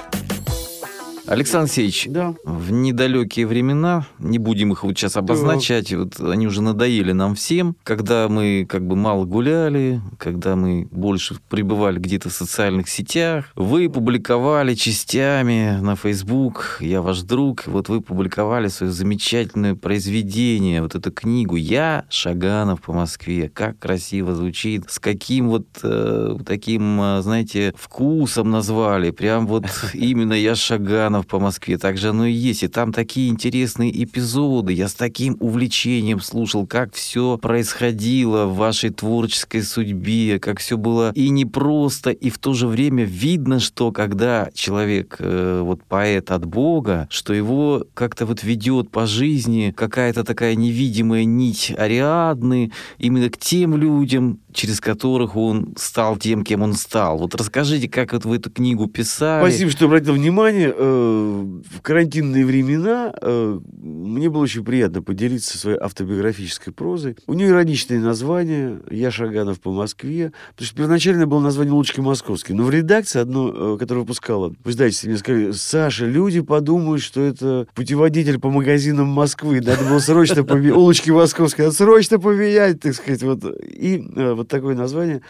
[1.33, 2.35] Александр Алексеевич, Да.
[2.45, 7.75] в недалекие времена, не будем их вот сейчас обозначать, вот они уже надоели нам всем,
[7.85, 13.88] когда мы как бы мало гуляли, когда мы больше пребывали где-то в социальных сетях, вы
[13.88, 21.11] публиковали частями на Facebook «Я ваш друг», вот вы публиковали свое замечательное произведение, вот эту
[21.12, 23.49] книгу «Я Шаганов по Москве».
[23.49, 29.64] Как красиво звучит, с каким вот э, таким, э, знаете, вкусом назвали, прям вот
[29.95, 31.78] именно «Я Шаганов по Москве».
[31.78, 32.62] Так же оно и есть.
[32.62, 34.72] И там такие интересные эпизоды.
[34.72, 41.12] Я с таким увлечением слушал, как все происходило в вашей творческой судьбе, как все было
[41.14, 46.44] и непросто, и в то же время видно, что когда человек, э, вот поэт от
[46.44, 53.38] Бога, что его как-то вот ведет по жизни какая-то такая невидимая нить Ариадны именно к
[53.38, 57.19] тем людям, через которых он стал тем, кем он стал.
[57.19, 59.43] Вот расскажите, как вот вы эту книгу писали.
[59.49, 60.73] Спасибо, что обратил внимание.
[60.77, 67.17] Э, В карантинные времена э, мне было очень приятно поделиться своей автобиографической прозой.
[67.27, 70.33] У нее ироничное название «Я Шаганов по Москве».
[70.51, 72.53] Потому что первоначально было название «Лучки Московский».
[72.53, 77.21] Но в редакции одно, э, которое выпускала, в издательстве, мне сказали, Саша, люди подумают, что
[77.21, 79.61] это путеводитель по магазинам Москвы.
[79.61, 80.77] Надо было срочно поменять.
[80.77, 83.23] Улочки Московские, надо срочно поменять, так сказать.
[83.23, 83.43] Вот.
[83.62, 84.05] И
[84.42, 85.22] вот такое название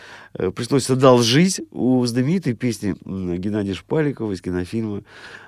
[0.54, 5.02] пришлось одолжить у знаменитой песни Геннадия Шпаликова из кинофильма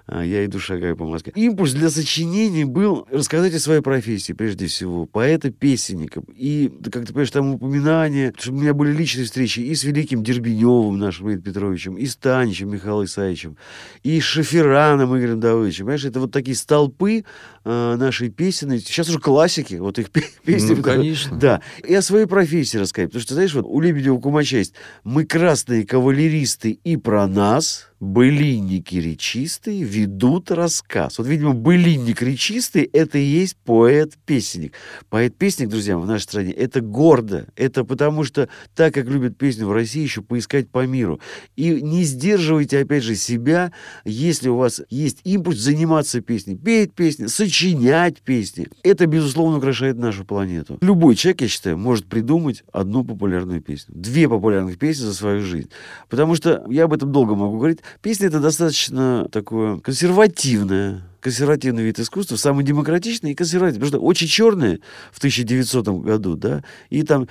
[0.06, 1.32] а, «Я иду шагаю по Москве».
[1.34, 6.22] Импульс для сочинений был рассказать о своей профессии, прежде всего, поэта-песенника.
[6.36, 10.22] И, как ты понимаешь, там упоминания, что у меня были личные встречи и с великим
[10.22, 13.56] Дербеневым, нашим Игорем Петровичем, и с Таничем Михаилом Исаевичем,
[14.02, 15.86] и с Шофераном Игорем Давыдовичем.
[15.86, 17.24] Понимаешь, это вот такие столпы
[17.64, 18.80] э, нашей песенной.
[18.80, 20.74] Сейчас уже классики, вот их пе- песни.
[20.74, 21.36] Ну, конечно.
[21.38, 21.62] Да.
[21.82, 23.08] И о своей профессии рассказать.
[23.08, 28.96] Потому что, знаешь, вот у Лебедева Кумача есть «Мы красные кавалеристы и про нас, былинники
[28.96, 31.18] речистые ведут рассказ».
[31.18, 34.74] Вот, видимо, былинник речистый– это и есть поэт-песенник.
[35.10, 37.48] Поэт-песенник, друзья, в нашей стране– это гордо.
[37.56, 41.20] Это потому что так, как любят песню в России, еще поискать по миру.
[41.56, 43.72] И не сдерживайте, опять же, себя,
[44.04, 48.68] если у вас есть импульс заниматься песней, петь песни, сочинять песни.
[48.82, 50.78] Это, безусловно, украшает нашу планету.
[50.80, 53.94] Любой человек, я считаю, может придумать одну популярную песню.
[53.96, 55.70] Две популярных песни за свою жизнь.
[56.08, 61.98] Потому что, я об этом долго могу говорить, песня это достаточно такое консервативное, консервативный вид
[61.98, 63.80] искусства, самый демократичный и консервативный.
[63.80, 64.80] Потому что очень черные
[65.12, 67.28] в 1900 году, да, и там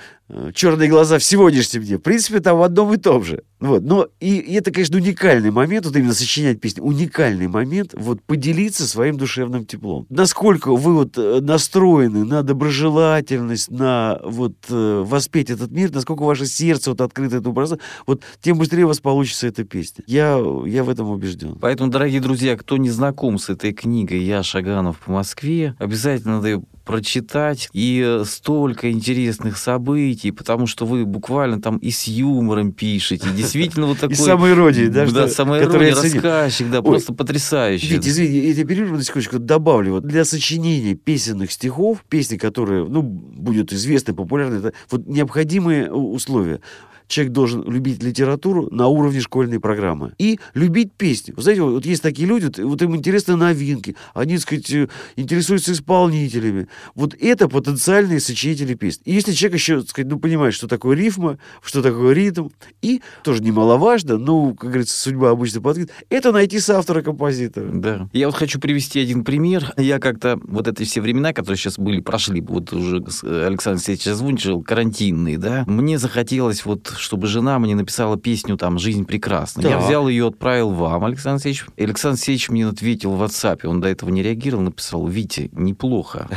[0.54, 3.42] черные глаза в сегодняшнем дне, в принципе, там в одном и том же.
[3.60, 3.82] Вот.
[3.82, 8.86] Но и, и это, конечно, уникальный момент, вот именно сочинять песни, уникальный момент, вот поделиться
[8.86, 10.06] своим душевным теплом.
[10.10, 16.46] Насколько вы вот э, настроены на доброжелательность, на вот э, воспеть этот мир, насколько ваше
[16.46, 20.04] сердце вот открыто этому пространству, вот тем быстрее у вас получится эта песня.
[20.06, 21.56] Я, я в этом убежден.
[21.60, 26.48] Поэтому, дорогие друзья, кто не знаком с этой книгой «Я Шаганов по Москве», обязательно надо
[26.48, 27.68] ее прочитать.
[27.72, 33.28] И э, столько интересных событий, потому что вы буквально там и с юмором пишете.
[33.34, 34.14] Действительно вот такой...
[34.14, 37.88] И самоиродией, да, Да, самоирония, рассказчик, да, просто потрясающий.
[37.88, 39.92] Вить, извини, я тебя перерву на секундочку, добавлю.
[39.92, 46.60] Вот для сочинения песенных стихов, песни, которые, ну, будут известны, популярны, это вот необходимые условия.
[47.08, 51.34] Человек должен любить литературу на уровне школьной программы и любить песню.
[51.36, 55.72] Вы знаете, вот, есть такие люди, вот, им интересны новинки, они, так сказать, э, интересуются
[55.72, 56.68] исполнителями.
[56.94, 59.02] Вот это потенциальные сочинители песен.
[59.04, 62.48] И если человек еще, так сказать, ну, понимает, что такое рифма, что такое ритм,
[62.82, 67.70] и тоже немаловажно, ну, как говорится, судьба обычно подвигает, это найти соавтора-композитора.
[67.72, 68.08] Да.
[68.12, 69.72] Я вот хочу привести один пример.
[69.76, 74.06] Я как-то вот эти все времена, которые сейчас были, прошли, вот уже с- Александр Алексеевич
[74.08, 79.62] озвучил, карантинные, да, мне захотелось вот, чтобы жена мне написала песню там «Жизнь прекрасна».
[79.62, 79.86] Я Так.
[79.86, 81.66] взял ее, отправил вам, Александр Алексеевич.
[81.78, 86.28] Александр Алексеевич мне ответил в WhatsApp, он до этого не реагировал, написал «Витя, неплохо».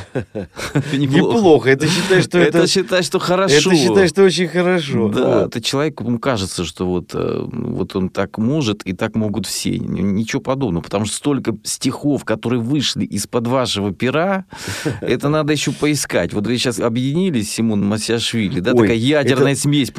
[0.93, 1.69] Неплохо.
[1.69, 2.59] Это считай, что это...
[2.59, 3.71] Это считай, что хорошо.
[3.71, 5.09] Это считай, что очень хорошо.
[5.09, 9.45] Да, это человек, ему кажется, что вот, э, вот он так может, и так могут
[9.45, 9.77] все.
[9.77, 14.45] Ничего подобного, потому что столько стихов, которые вышли из-под вашего пера,
[15.01, 16.33] это надо еще поискать.
[16.33, 19.91] Вот вы сейчас объединились, Симон Масяшвили, да, такая ядерная смесь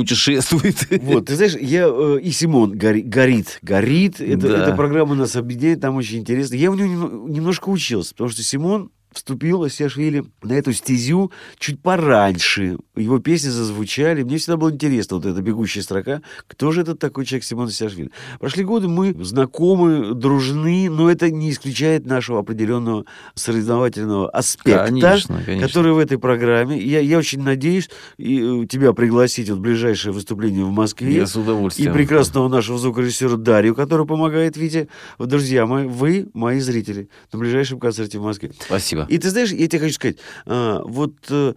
[0.50, 1.02] путешествует.
[1.02, 4.20] Вот, ты знаешь, я э, и Симон гори- горит, горит.
[4.20, 4.62] Это, Да.
[4.64, 6.54] Эта программа нас объединяет, там очень интересно.
[6.54, 11.80] Я у него немно- немножко учился, потому что Симон вступил, Асиашвили, на эту стезю чуть
[11.80, 12.78] пораньше.
[12.96, 14.22] Его песни зазвучали.
[14.22, 18.10] Мне всегда было интересно, вот эта бегущая строка, кто же этот такой человек Симон Асиашвили.
[18.38, 23.04] Прошли годы, мы знакомы, дружны, но это не исключает нашего определенного
[23.34, 25.66] соревновательного аспекта, Конечно, конечно.
[25.66, 26.78] который в этой программе.
[26.78, 27.88] Я, я очень надеюсь
[28.18, 31.12] и, э, тебя пригласить вот в ближайшее выступление в Москве.
[31.14, 31.92] Я с И удовольствием.
[31.92, 34.88] прекрасного нашего звукорежиссера Дарью, который помогает Вите.
[35.18, 38.52] Друзья мои, вы мои зрители на ближайшем концерте в Москве.
[38.60, 39.06] Спасибо.
[39.08, 41.54] И ты знаешь, я тебе хочу сказать, а, вот э,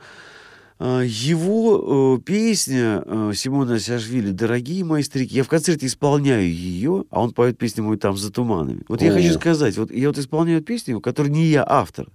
[0.80, 7.06] а, его э, песня э, Симона Сяшвили «Дорогие мои старики», я в концерте исполняю ее,
[7.12, 8.82] а он поет песню мой там «За туманами».
[8.88, 9.14] Вот я О.
[9.14, 12.08] хочу сказать, вот я вот исполняю песню, которую не я автор,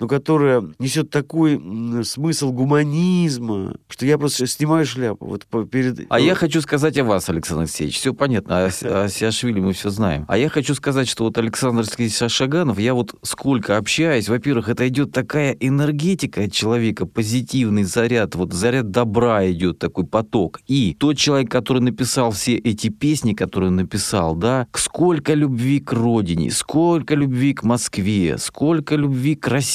[0.00, 1.60] но которая несет такой
[2.04, 5.26] смысл гуманизма, что я просто снимаю шляпу.
[5.26, 6.06] Вот перед...
[6.08, 7.96] А я хочу сказать о вас, Александр Алексеевич.
[7.96, 10.24] Все понятно, о, о Сиашвили мы все знаем.
[10.28, 11.84] А я хочу сказать, что вот Александр
[12.28, 18.52] Шаганов, я вот сколько общаюсь, во-первых, это идет такая энергетика от человека, позитивный заряд, вот
[18.52, 20.60] заряд добра идет, такой поток.
[20.66, 25.92] И тот человек, который написал все эти песни, которые он написал, да, сколько любви к
[25.92, 29.71] родине, сколько любви к Москве, сколько любви к России,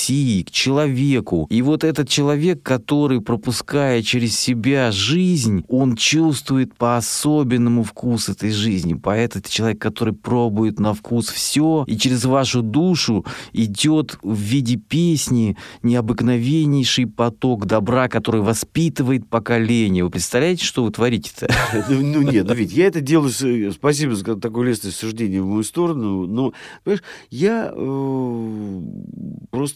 [0.48, 1.48] к человеку.
[1.50, 8.94] И вот этот человек, который, пропуская через себя жизнь, он чувствует по-особенному вкус этой жизни.
[8.94, 14.78] Поэтому это человек, который пробует на вкус все, и через вашу душу идет в виде
[14.78, 20.04] песни необыкновеннейший поток добра, который воспитывает поколение.
[20.04, 21.48] Вы представляете, что вы творите-то?
[21.90, 25.46] Ну, ну, нет, ну ведь я это делаю, э, спасибо за такое лестное суждение в
[25.46, 28.82] мою сторону, но, понимаешь, я э,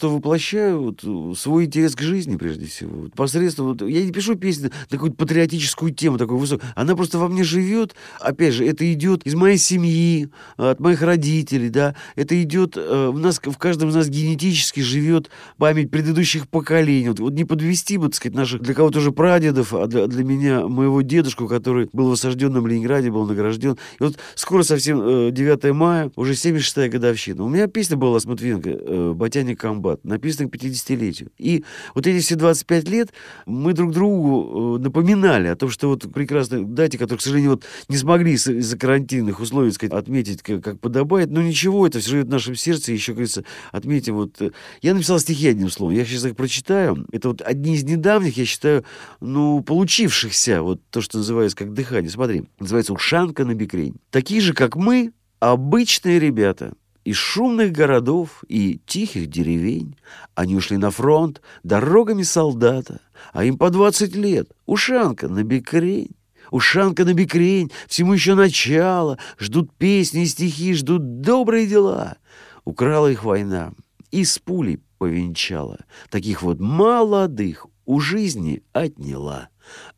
[0.02, 3.02] просто воплощаю вот, э, свой интерес к жизни, прежде всего.
[3.02, 7.20] Вот Посредством, вот, я не пишу песни на какую-то патриотическую тему, такую высокую, она просто
[7.20, 12.42] во мне живет, опять же, это идет из моей семьи, от моих родителей, да, это
[12.42, 17.34] идет, э, в нас, в каждом из нас генетически живет память предыдущих поколений, вот, вот
[17.34, 21.02] не подвести, вот, так сказать, наших, для кого-то уже прадедов, а для, для меня моего
[21.02, 23.78] дедушку, который был в осажденном Ленинграде, был награжден.
[24.00, 27.44] И вот скоро совсем э, 9 мая, уже 76-я годовщина.
[27.44, 31.32] У меня песня была с Матвиенко э, «Ботяник комбат», написана к 50-летию.
[31.38, 31.64] И
[31.96, 33.10] вот эти все 25 лет
[33.46, 37.66] мы друг другу э, напоминали о том, что вот прекрасной дате, которую, к сожалению, вот
[37.90, 42.12] не смогли из- из-за карантинных условий, сказать, отметить как, как подобает, но ничего, это все
[42.12, 44.42] живет в нашем сердце, еще, говорится, отметим вот...
[44.42, 47.06] э, Я написал стихи одним словом, я сейчас их прочитаю.
[47.12, 48.84] Это вот одни из недавних, я считаю,
[49.20, 52.10] ну, получившихся, вот то, что называется как дыхание.
[52.10, 53.96] Смотри, называется «Ушанка на бикрень».
[54.10, 56.74] Такие же, как мы, обычные ребята
[57.04, 59.96] из шумных городов и тихих деревень.
[60.36, 63.02] Они ушли на фронт дорогами солдата,
[63.34, 64.52] а им по 20 лет.
[64.66, 66.16] Ушанка на бикрень.
[66.52, 72.18] Ушанка на бикрень, всему еще начало, ждут песни и стихи, ждут добрые дела.
[72.66, 73.72] Украла их война
[74.12, 75.80] и с пулей повенчала.
[76.10, 79.51] Таких вот молодых у жизни отняла.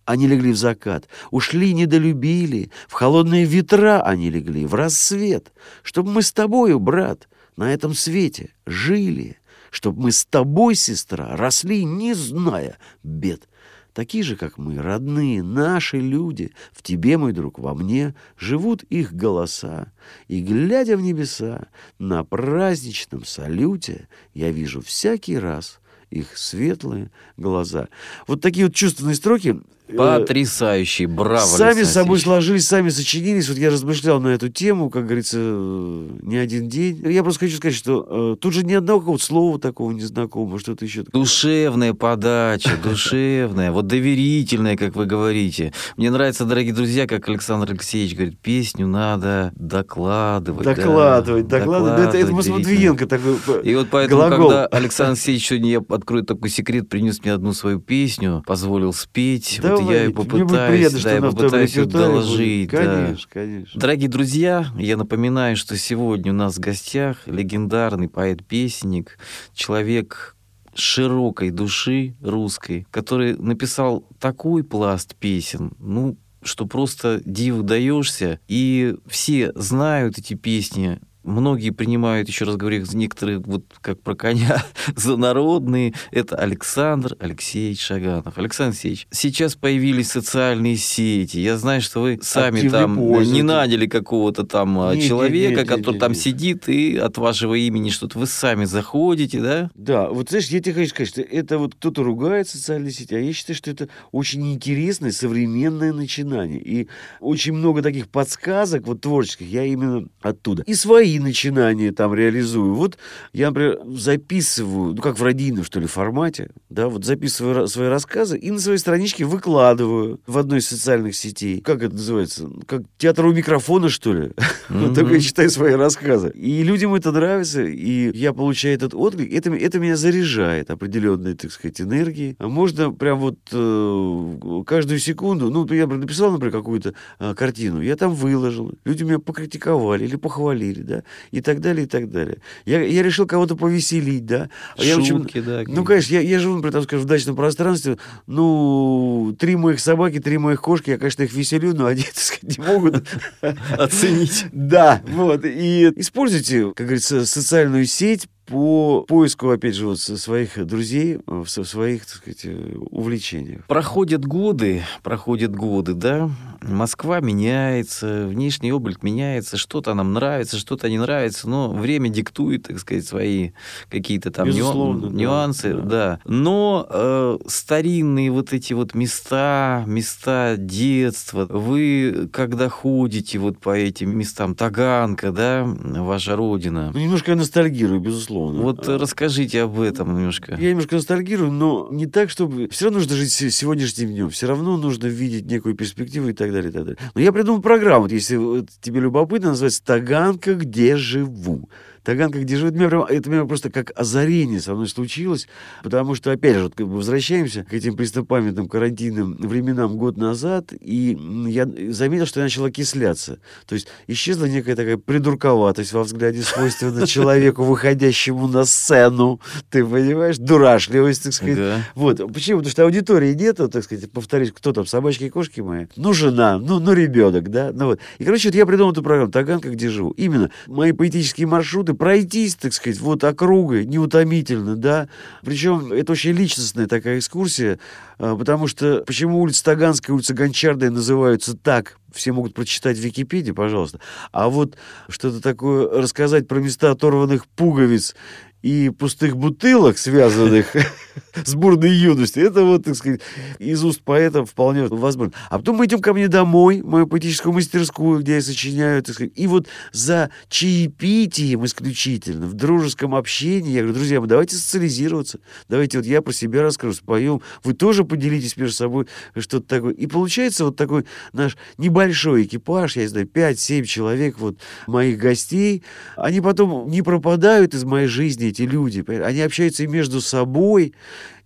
[0.05, 6.21] Они легли в закат, ушли, недолюбили, в холодные ветра они легли, в рассвет, чтобы мы
[6.21, 9.37] с тобою, брат, на этом свете жили,
[9.69, 13.47] чтобы мы с тобой, сестра, росли, не зная бед.
[13.93, 19.13] Такие же, как мы, родные, наши люди, в тебе, мой друг, во мне, живут их
[19.13, 19.91] голоса.
[20.27, 21.67] И, глядя в небеса,
[21.99, 25.79] на праздничном салюте, я вижу всякий раз
[26.13, 27.89] их светлые глаза.
[28.27, 29.59] Вот такие вот чувственные строки.
[29.87, 33.49] Э, Потрясающий, браво, Сами Александр собой сложились, сами сочинились.
[33.49, 37.01] Вот я размышлял на эту тему, как говорится, э, не один день.
[37.11, 40.85] Я просто хочу сказать, что э, тут же ни одного какого-то слова такого незнакомого, что-то
[40.85, 41.03] еще.
[41.03, 41.21] такое.
[41.21, 45.73] Душевная подача, душевная, вот доверительная, как вы говорите.
[45.97, 50.63] Мне нравится, дорогие друзья, как Александр Алексеевич говорит, песню надо докладывать.
[50.65, 51.95] да, Докладывать, докладывать.
[51.97, 53.35] Да, это, это докладывать Матвиенко такой.
[53.47, 54.49] э, И вот поэтому, глагол.
[54.49, 59.59] когда Александр Алексеевич сегодня, я открою такой секрет, принес мне одну свою песню, позволил спеть,
[59.61, 62.23] вот Давай, я и попытаюсь, приятно, да, я попытаюсь репертуаре будет.
[62.23, 62.71] доложить.
[62.71, 62.77] да.
[62.77, 63.81] Конечно, конечно.
[63.81, 69.17] Дорогие друзья, я напоминаю, что сегодня у нас в гостях легендарный поэт-песенник,
[69.53, 70.35] человек
[70.75, 79.51] широкой души русской, который написал такой пласт песен, ну, что просто диву даешься, и все
[79.55, 84.63] знают эти песни, Многие принимают, еще раз говорю, некоторые, вот как про коня,
[84.95, 85.93] за народные.
[86.11, 88.37] Это Александр Алексеевич Шаганов.
[88.37, 91.37] Александр Алексеевич, сейчас появились социальные сети.
[91.37, 93.33] Я знаю, что вы сами Активный там пользователь.
[93.33, 96.21] не наняли какого-то там а, нет, человека, нет, нет, который нет, там нет.
[96.21, 98.19] сидит и от вашего имени что-то.
[98.19, 99.71] Вы сами заходите, да?
[99.75, 103.19] Да, вот знаешь, я тебе хочу сказать, что это вот кто-то ругает социальные сети, а
[103.19, 106.59] я считаю, что это очень интересное современное начинание.
[106.59, 106.87] И
[107.21, 110.63] очень много таких подсказок вот творческих я именно оттуда.
[110.63, 112.73] И свои начинания там реализую.
[112.73, 112.97] Вот
[113.33, 118.37] я, например, записываю, ну как в радийном, что ли, формате, да, вот записываю свои рассказы
[118.37, 121.61] и на своей страничке выкладываю в одной из социальных сетей.
[121.61, 122.49] Как это называется?
[122.67, 124.31] Как театр у микрофона, что ли?
[124.69, 126.29] Вот только я читаю свои рассказы.
[126.29, 129.31] И людям это нравится, и я получаю этот отклик.
[129.31, 132.35] Это, это меня заряжает определенной, так сказать, энергией.
[132.39, 137.95] А Можно прям вот э, каждую секунду, ну, я написал, например, какую-то э, картину, я
[137.95, 142.37] там выложил, люди меня покритиковали или похвалили, да, и так далее, и так далее.
[142.65, 144.49] Я, я решил кого-то повеселить, да.
[144.77, 145.63] А я очень- Шутки, да.
[145.67, 147.97] ну, конечно, я, я живу, например, скажем, в дачном пространстве.
[148.27, 152.57] Ну, три моих собаки, три моих кошки, я, конечно, их веселю, но они, так сказать,
[152.57, 153.03] не могут
[153.77, 154.45] Оценить.
[154.51, 155.45] да, вот.
[155.45, 161.47] И используйте, как говорится, социальную сеть по поиску, опять же, вот своих друзей э, в
[161.47, 163.65] своих, так сказать, э, увлечениях.
[163.67, 166.29] Проходят годы, проходят годы, да.
[166.61, 172.79] Москва меняется, внешний облик меняется, что-то нам нравится, что-то не нравится, но время диктует, так
[172.79, 173.51] сказать, свои
[173.89, 175.81] какие-то там Безусловно, да, нюансы, да.
[175.81, 176.19] да.
[176.25, 184.17] Но э, старинные вот эти вот места, места детства, вы когда ходите вот по этим
[184.17, 188.32] местам, Таганка, да, ваша родина, Ну, немножко я ностальгирую, безусловно.
[188.41, 190.55] Вот А, расскажите об этом немножко.
[190.59, 192.67] Я немножко ностальгирую, но не так, чтобы...
[192.69, 194.29] Все равно нужно жить се- сегодняшним днем.
[194.29, 196.99] Все равно нужно видеть некую перспективу и так далее, и так далее.
[197.15, 201.69] Но я придумал программу, вот если вот тебе любопытно, называется «Таганка, где живу».
[202.03, 205.47] Таганка, где живет, меня прям- это у меня просто как озарение со мной случилось,
[205.83, 210.73] потому что, опять же, вот как бы возвращаемся к этим преснопамятным карантинным временам год назад,
[210.79, 213.39] и я заметил, что я начал окисляться.
[213.65, 219.39] То есть исчезла некая такая придурковатость во взгляде, свойственна человеку, выходящему на сцену,
[219.69, 221.55] ты понимаешь, дурашливость, так сказать.
[221.57, 221.77] Да.
[221.95, 222.17] Вот.
[222.33, 222.59] Почему?
[222.59, 225.85] Потому что аудитории нету, так сказать, повторюсь, кто там, собачки и кошки мои?
[225.95, 227.71] Ну, жена, ну, ну, ребенок, да?
[227.73, 227.99] Ну, вот.
[228.17, 230.11] И, короче, вот я придумал эту программу «Таганка, где живу».
[230.11, 235.07] Именно мои поэтические маршруты пройтись, так сказать, вот округой, неутомительно, да?
[235.43, 237.79] Причем это очень личностная такая экскурсия,
[238.17, 243.51] а, потому что почему улица Таганская, улица Гончарная называются так, все могут прочитать в Википедии,
[243.51, 243.99] пожалуйста.
[244.31, 244.75] А вот
[245.09, 248.15] что-то такое рассказать про места оторванных пуговиц
[248.63, 250.73] и пустых бутылок, связанных
[251.45, 253.19] с бурной юностью, это вот, так сказать,
[253.59, 255.33] из уст поэта вполне возможно.
[255.49, 259.15] А потом мы идем ко мне домой, в мою поэтическую мастерскую, где я сочиняю, так
[259.15, 265.39] сказать, и вот за чаепитием исключительно, в дружеском общении, я говорю, друзья, мы давайте социализироваться,
[265.67, 269.07] давайте вот я про себя расскажу, споем, вы тоже поделитесь между собой
[269.37, 269.93] что-то такое.
[269.93, 274.57] И получается вот такой наш небольшой экипаж, я не знаю, 5-7 человек вот
[274.87, 275.83] моих гостей,
[276.15, 280.93] они потом не пропадают из моей жизни, эти люди, они общаются и между собой,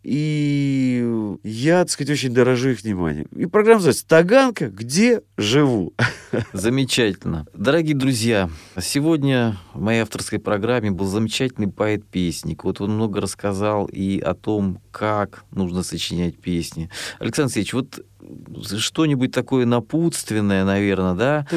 [0.03, 3.27] и я, так сказать, очень дорожу их вниманием.
[3.35, 5.93] И программа называется «Таганка, где живу».
[6.53, 7.45] Замечательно.
[7.53, 8.49] Дорогие друзья,
[8.79, 12.63] сегодня в моей авторской программе был замечательный поэт-песник.
[12.63, 16.89] Вот он много рассказал и о том, как нужно сочинять песни.
[17.19, 18.05] Александр Алексеевич, вот
[18.79, 21.47] что-нибудь такое напутственное, наверное, да?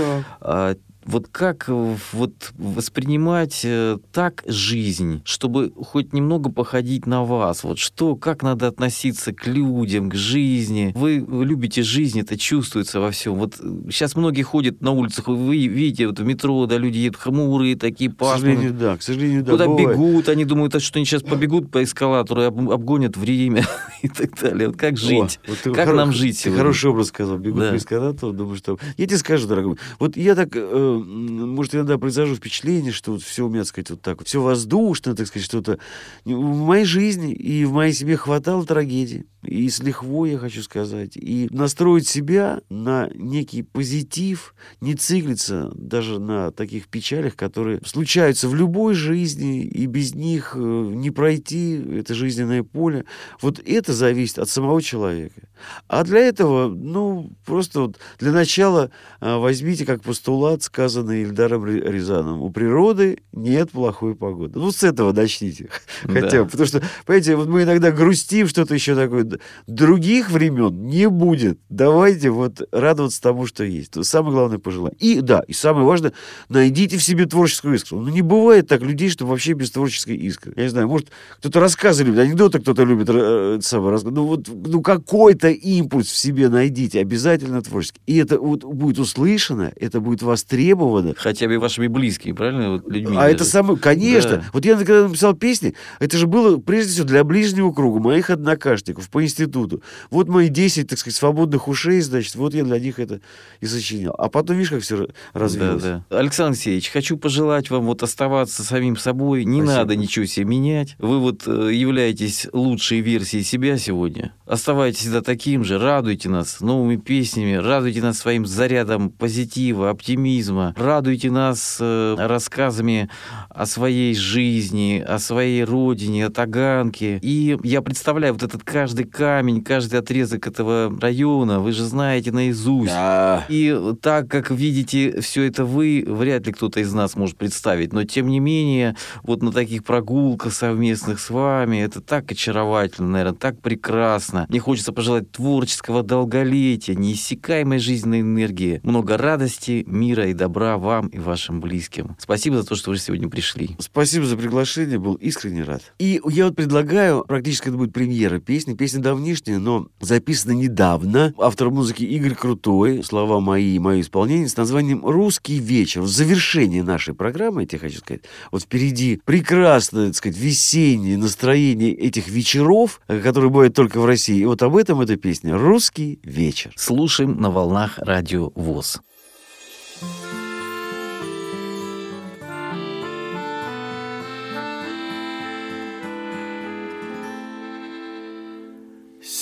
[0.40, 0.74] А,
[1.10, 7.64] Вот как э, вот воспринимать э, так жизнь, чтобы хоть немного походить на вас?
[7.64, 10.92] Вот что, как надо относиться к людям, к жизни?
[10.94, 13.34] Вы любите жизнь, это чувствуется во всем.
[13.34, 13.56] Вот
[13.90, 18.10] сейчас многие ходят на улицах, вы видите, вот в метро, да, люди едут хмурые, такие
[18.10, 18.54] К пасмурные.
[18.56, 19.50] сожалению, да, к сожалению, да.
[19.52, 19.88] Куда бывает.
[19.90, 23.66] бегут, они думают, а что они сейчас побегут по эскалатору и об- обгонят время
[24.02, 24.68] и так далее.
[24.68, 25.40] Вот как жить?
[25.46, 26.58] О, вот как хоро- нам жить сегодня?
[26.62, 27.38] хороший образ сказал.
[27.38, 27.70] Бегут Да.
[27.72, 28.78] по эскалатору, думаю, что...
[28.96, 33.46] Я тебе скажу, дорогой, вот я так, э, может, иногда произвожу впечатление, что вот все
[33.46, 35.78] у меня, так сказать, вот так вот, все воздушно, так сказать, что-то...
[36.24, 39.26] В моей жизни и в моей семье хватало трагедий.
[39.42, 41.16] И с лихвой, я хочу сказать.
[41.16, 48.54] И настроить себя на некий позитив, не циклиться даже на таких печалях, которые случаются в
[48.54, 53.04] любой жизни, и без них э, не пройти это жизненное поле.
[53.40, 55.48] Вот это зависит от самого человека.
[55.88, 62.42] А для этого, ну, просто вот для начала а, возьмите как постулат, сказанный Ильдаром Рязановым.
[62.42, 64.58] У природы нет плохой погоды.
[64.58, 65.68] Ну, с этого начните.
[66.02, 66.50] Хотя бы.
[66.50, 69.29] Потому что, понимаете, вот мы иногда грустим, что-то еще такое.
[69.66, 71.58] Других времен не будет.
[71.68, 73.90] Давайте вот радоваться тому, что есть.
[73.90, 74.96] Это самое главное пожелание.
[74.98, 76.12] И да, и самое важное,
[76.48, 78.00] найдите в себе творческую искру.
[78.00, 80.52] Ну, не бывает так людей, что вообще без творческой искры.
[80.56, 81.08] Я не знаю, может,
[81.38, 86.08] кто-то рассказы любит, анекдоты кто-то любит, э, это самое, рас- ну, вот, ну, какой-то импульс
[86.08, 88.00] в себе найдите, обязательно творческий.
[88.06, 92.72] И это вот будет услышано, это будет востребовано, Хотя бы вашими близкими, правильно?
[92.72, 93.50] Вот людьми а это даже.
[93.50, 94.36] самое, конечно.
[94.38, 94.44] Да.
[94.52, 99.08] Вот я когда написал песни, это же было прежде всего для ближнего круга, моих однокашников
[99.20, 99.82] по институту.
[100.10, 103.20] Вот мои 10, так сказать, свободных ушей, значит, вот я для них это
[103.60, 104.14] и сочинял.
[104.16, 105.82] А потом, видишь, как все развилось.
[105.82, 106.18] Да, да.
[106.18, 109.44] Александр Алексеевич, хочу пожелать вам вот оставаться самим собой.
[109.44, 109.78] Не Спасибо.
[109.78, 110.96] надо ничего себе менять.
[110.98, 114.32] Вы вот э, являетесь лучшей версией себя сегодня.
[114.46, 121.30] Оставайтесь всегда таким же, радуйте нас новыми песнями, радуйте нас своим зарядом позитива, оптимизма, радуйте
[121.30, 123.10] нас э, рассказами
[123.50, 127.18] о своей жизни, о своей родине, о Таганке.
[127.22, 132.92] И я представляю вот этот каждый камень, каждый отрезок этого района, вы же знаете наизусть.
[132.92, 133.44] Да.
[133.48, 137.92] И так как видите все это вы, вряд ли кто-то из нас может представить.
[137.92, 143.38] Но тем не менее, вот на таких прогулках совместных с вами, это так очаровательно, наверное,
[143.38, 144.46] так прекрасно.
[144.48, 151.18] Мне хочется пожелать творческого долголетия, неиссякаемой жизненной энергии, много радости, мира и добра вам и
[151.18, 152.16] вашим близким.
[152.18, 153.76] Спасибо за то, что вы сегодня пришли.
[153.78, 155.82] Спасибо за приглашение, был искренне рад.
[155.98, 158.74] И я вот предлагаю, практически это будет премьера песни.
[158.74, 161.34] Песня давнишняя, но записана недавно.
[161.38, 166.02] Автор музыки Игорь Крутой, слова мои и мое исполнение, с названием «Русский вечер».
[166.02, 171.92] В завершении нашей программы, я тебе хочу сказать, вот впереди прекрасное, так сказать, весеннее настроение
[171.92, 174.38] этих вечеров, которые бывают только в России.
[174.38, 176.72] И вот об этом эта песня «Русский вечер».
[176.76, 179.00] Слушаем на волнах радио ВОЗ.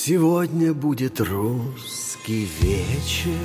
[0.09, 3.37] Сегодня будет русский вечер,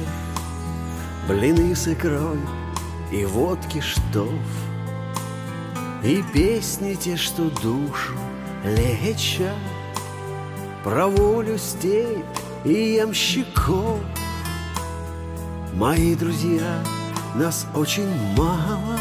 [1.28, 2.40] Блины с икрой
[3.12, 4.30] и водки штоф,
[6.02, 8.14] И песни те, что душу
[8.64, 9.58] лечат,
[10.82, 12.24] Про волю степь
[12.64, 14.00] и ямщиков.
[15.74, 16.82] Мои друзья,
[17.34, 18.08] нас очень
[18.38, 18.98] мало,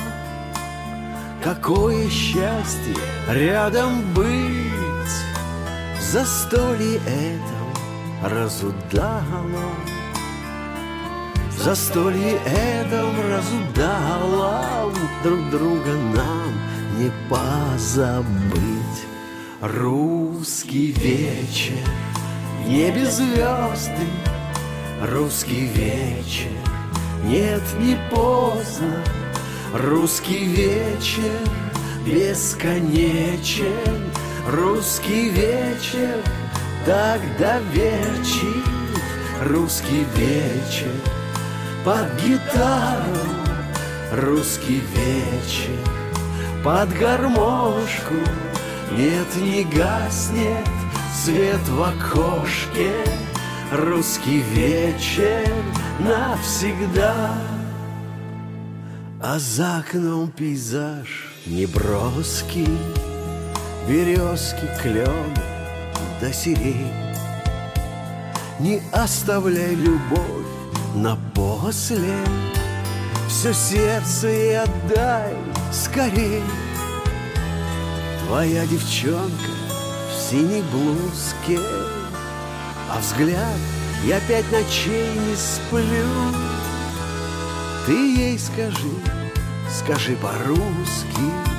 [1.42, 2.98] Какое счастье
[3.30, 4.93] рядом быть!
[6.14, 7.74] Застолье этом
[8.22, 9.74] разудало
[11.58, 14.94] застолье этом разудало
[15.24, 16.54] Друг друга нам
[17.00, 19.08] не позабыть.
[19.60, 21.84] Русский вечер,
[22.64, 24.08] в небе звезды.
[25.02, 26.52] Русский вечер,
[27.24, 29.04] нет, не поздно.
[29.74, 31.40] Русский вечер
[32.06, 33.74] бесконечен
[34.48, 36.22] Русский вечер
[36.86, 38.68] так доверчив.
[39.42, 40.92] Русский вечер
[41.86, 43.22] под гитару.
[44.12, 45.80] Русский вечер
[46.62, 48.16] под гармошку.
[48.92, 50.68] Нет, не гаснет
[51.24, 52.92] свет в окошке.
[53.72, 55.48] Русский вечер
[56.00, 57.32] навсегда.
[59.22, 62.68] А за окном пейзаж неброский
[63.88, 65.34] Березки, клен
[66.22, 66.94] да сирень.
[68.60, 70.48] Не оставляй любовь
[70.96, 72.16] на после.
[73.28, 75.34] Все сердце и отдай
[75.74, 76.44] скорей.
[78.26, 79.52] Твоя девчонка
[80.10, 81.60] в синей блузке
[82.90, 83.60] А взгляд
[84.06, 86.08] я пять ночей не сплю.
[87.86, 88.94] Ты ей скажи,
[89.70, 91.53] скажи по-русски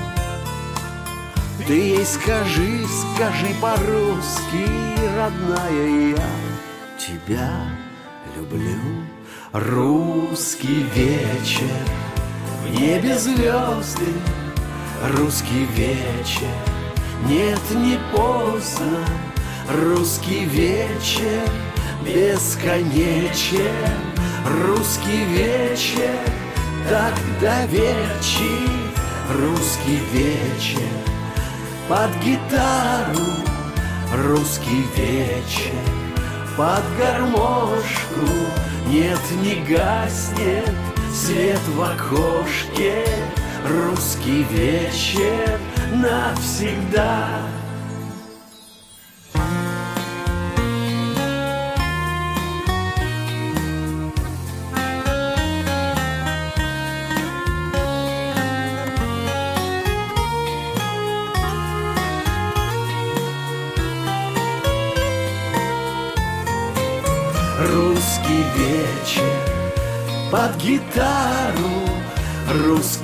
[1.66, 4.68] Ты ей скажи, скажи по-русски
[5.16, 6.28] Родная, я
[6.98, 7.50] тебя
[8.36, 9.06] люблю.
[9.52, 11.70] Русский вечер,
[12.64, 14.12] в небе звезды
[15.16, 16.54] Русский вечер,
[17.28, 18.98] нет, не поздно
[19.84, 21.48] Русский вечер
[22.04, 23.62] бесконечен.
[24.66, 26.18] Русский вечер
[26.90, 28.70] так доверчив
[29.30, 31.03] Русский вечер
[31.88, 33.32] под гитару
[34.12, 35.72] Русский вечер
[36.56, 38.26] под гармошку
[38.88, 40.72] Нет, не гаснет
[41.14, 43.06] свет в окошке.
[43.66, 45.58] Русский вечер
[45.94, 47.28] навсегда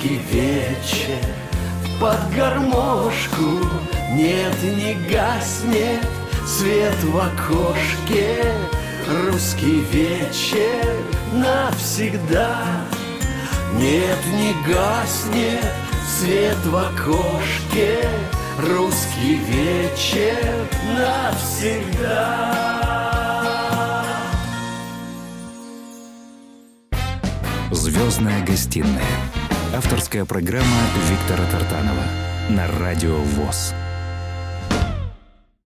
[0.00, 1.18] Русский вечер.
[2.00, 3.68] Под гармошку
[4.14, 6.06] Нет, не гаснет
[6.46, 8.42] свет в окошке.
[9.26, 10.86] Русский вечер
[11.34, 12.64] навсегда.
[13.74, 15.70] Нет, не гаснет
[16.18, 18.08] свет в окошке.
[18.58, 22.56] Русский вечер навсегда.
[27.70, 29.29] Звездная гостиная.
[29.72, 30.66] Авторская программа
[31.08, 32.02] Виктора Тартанова
[32.48, 33.72] на радио ВОЗ.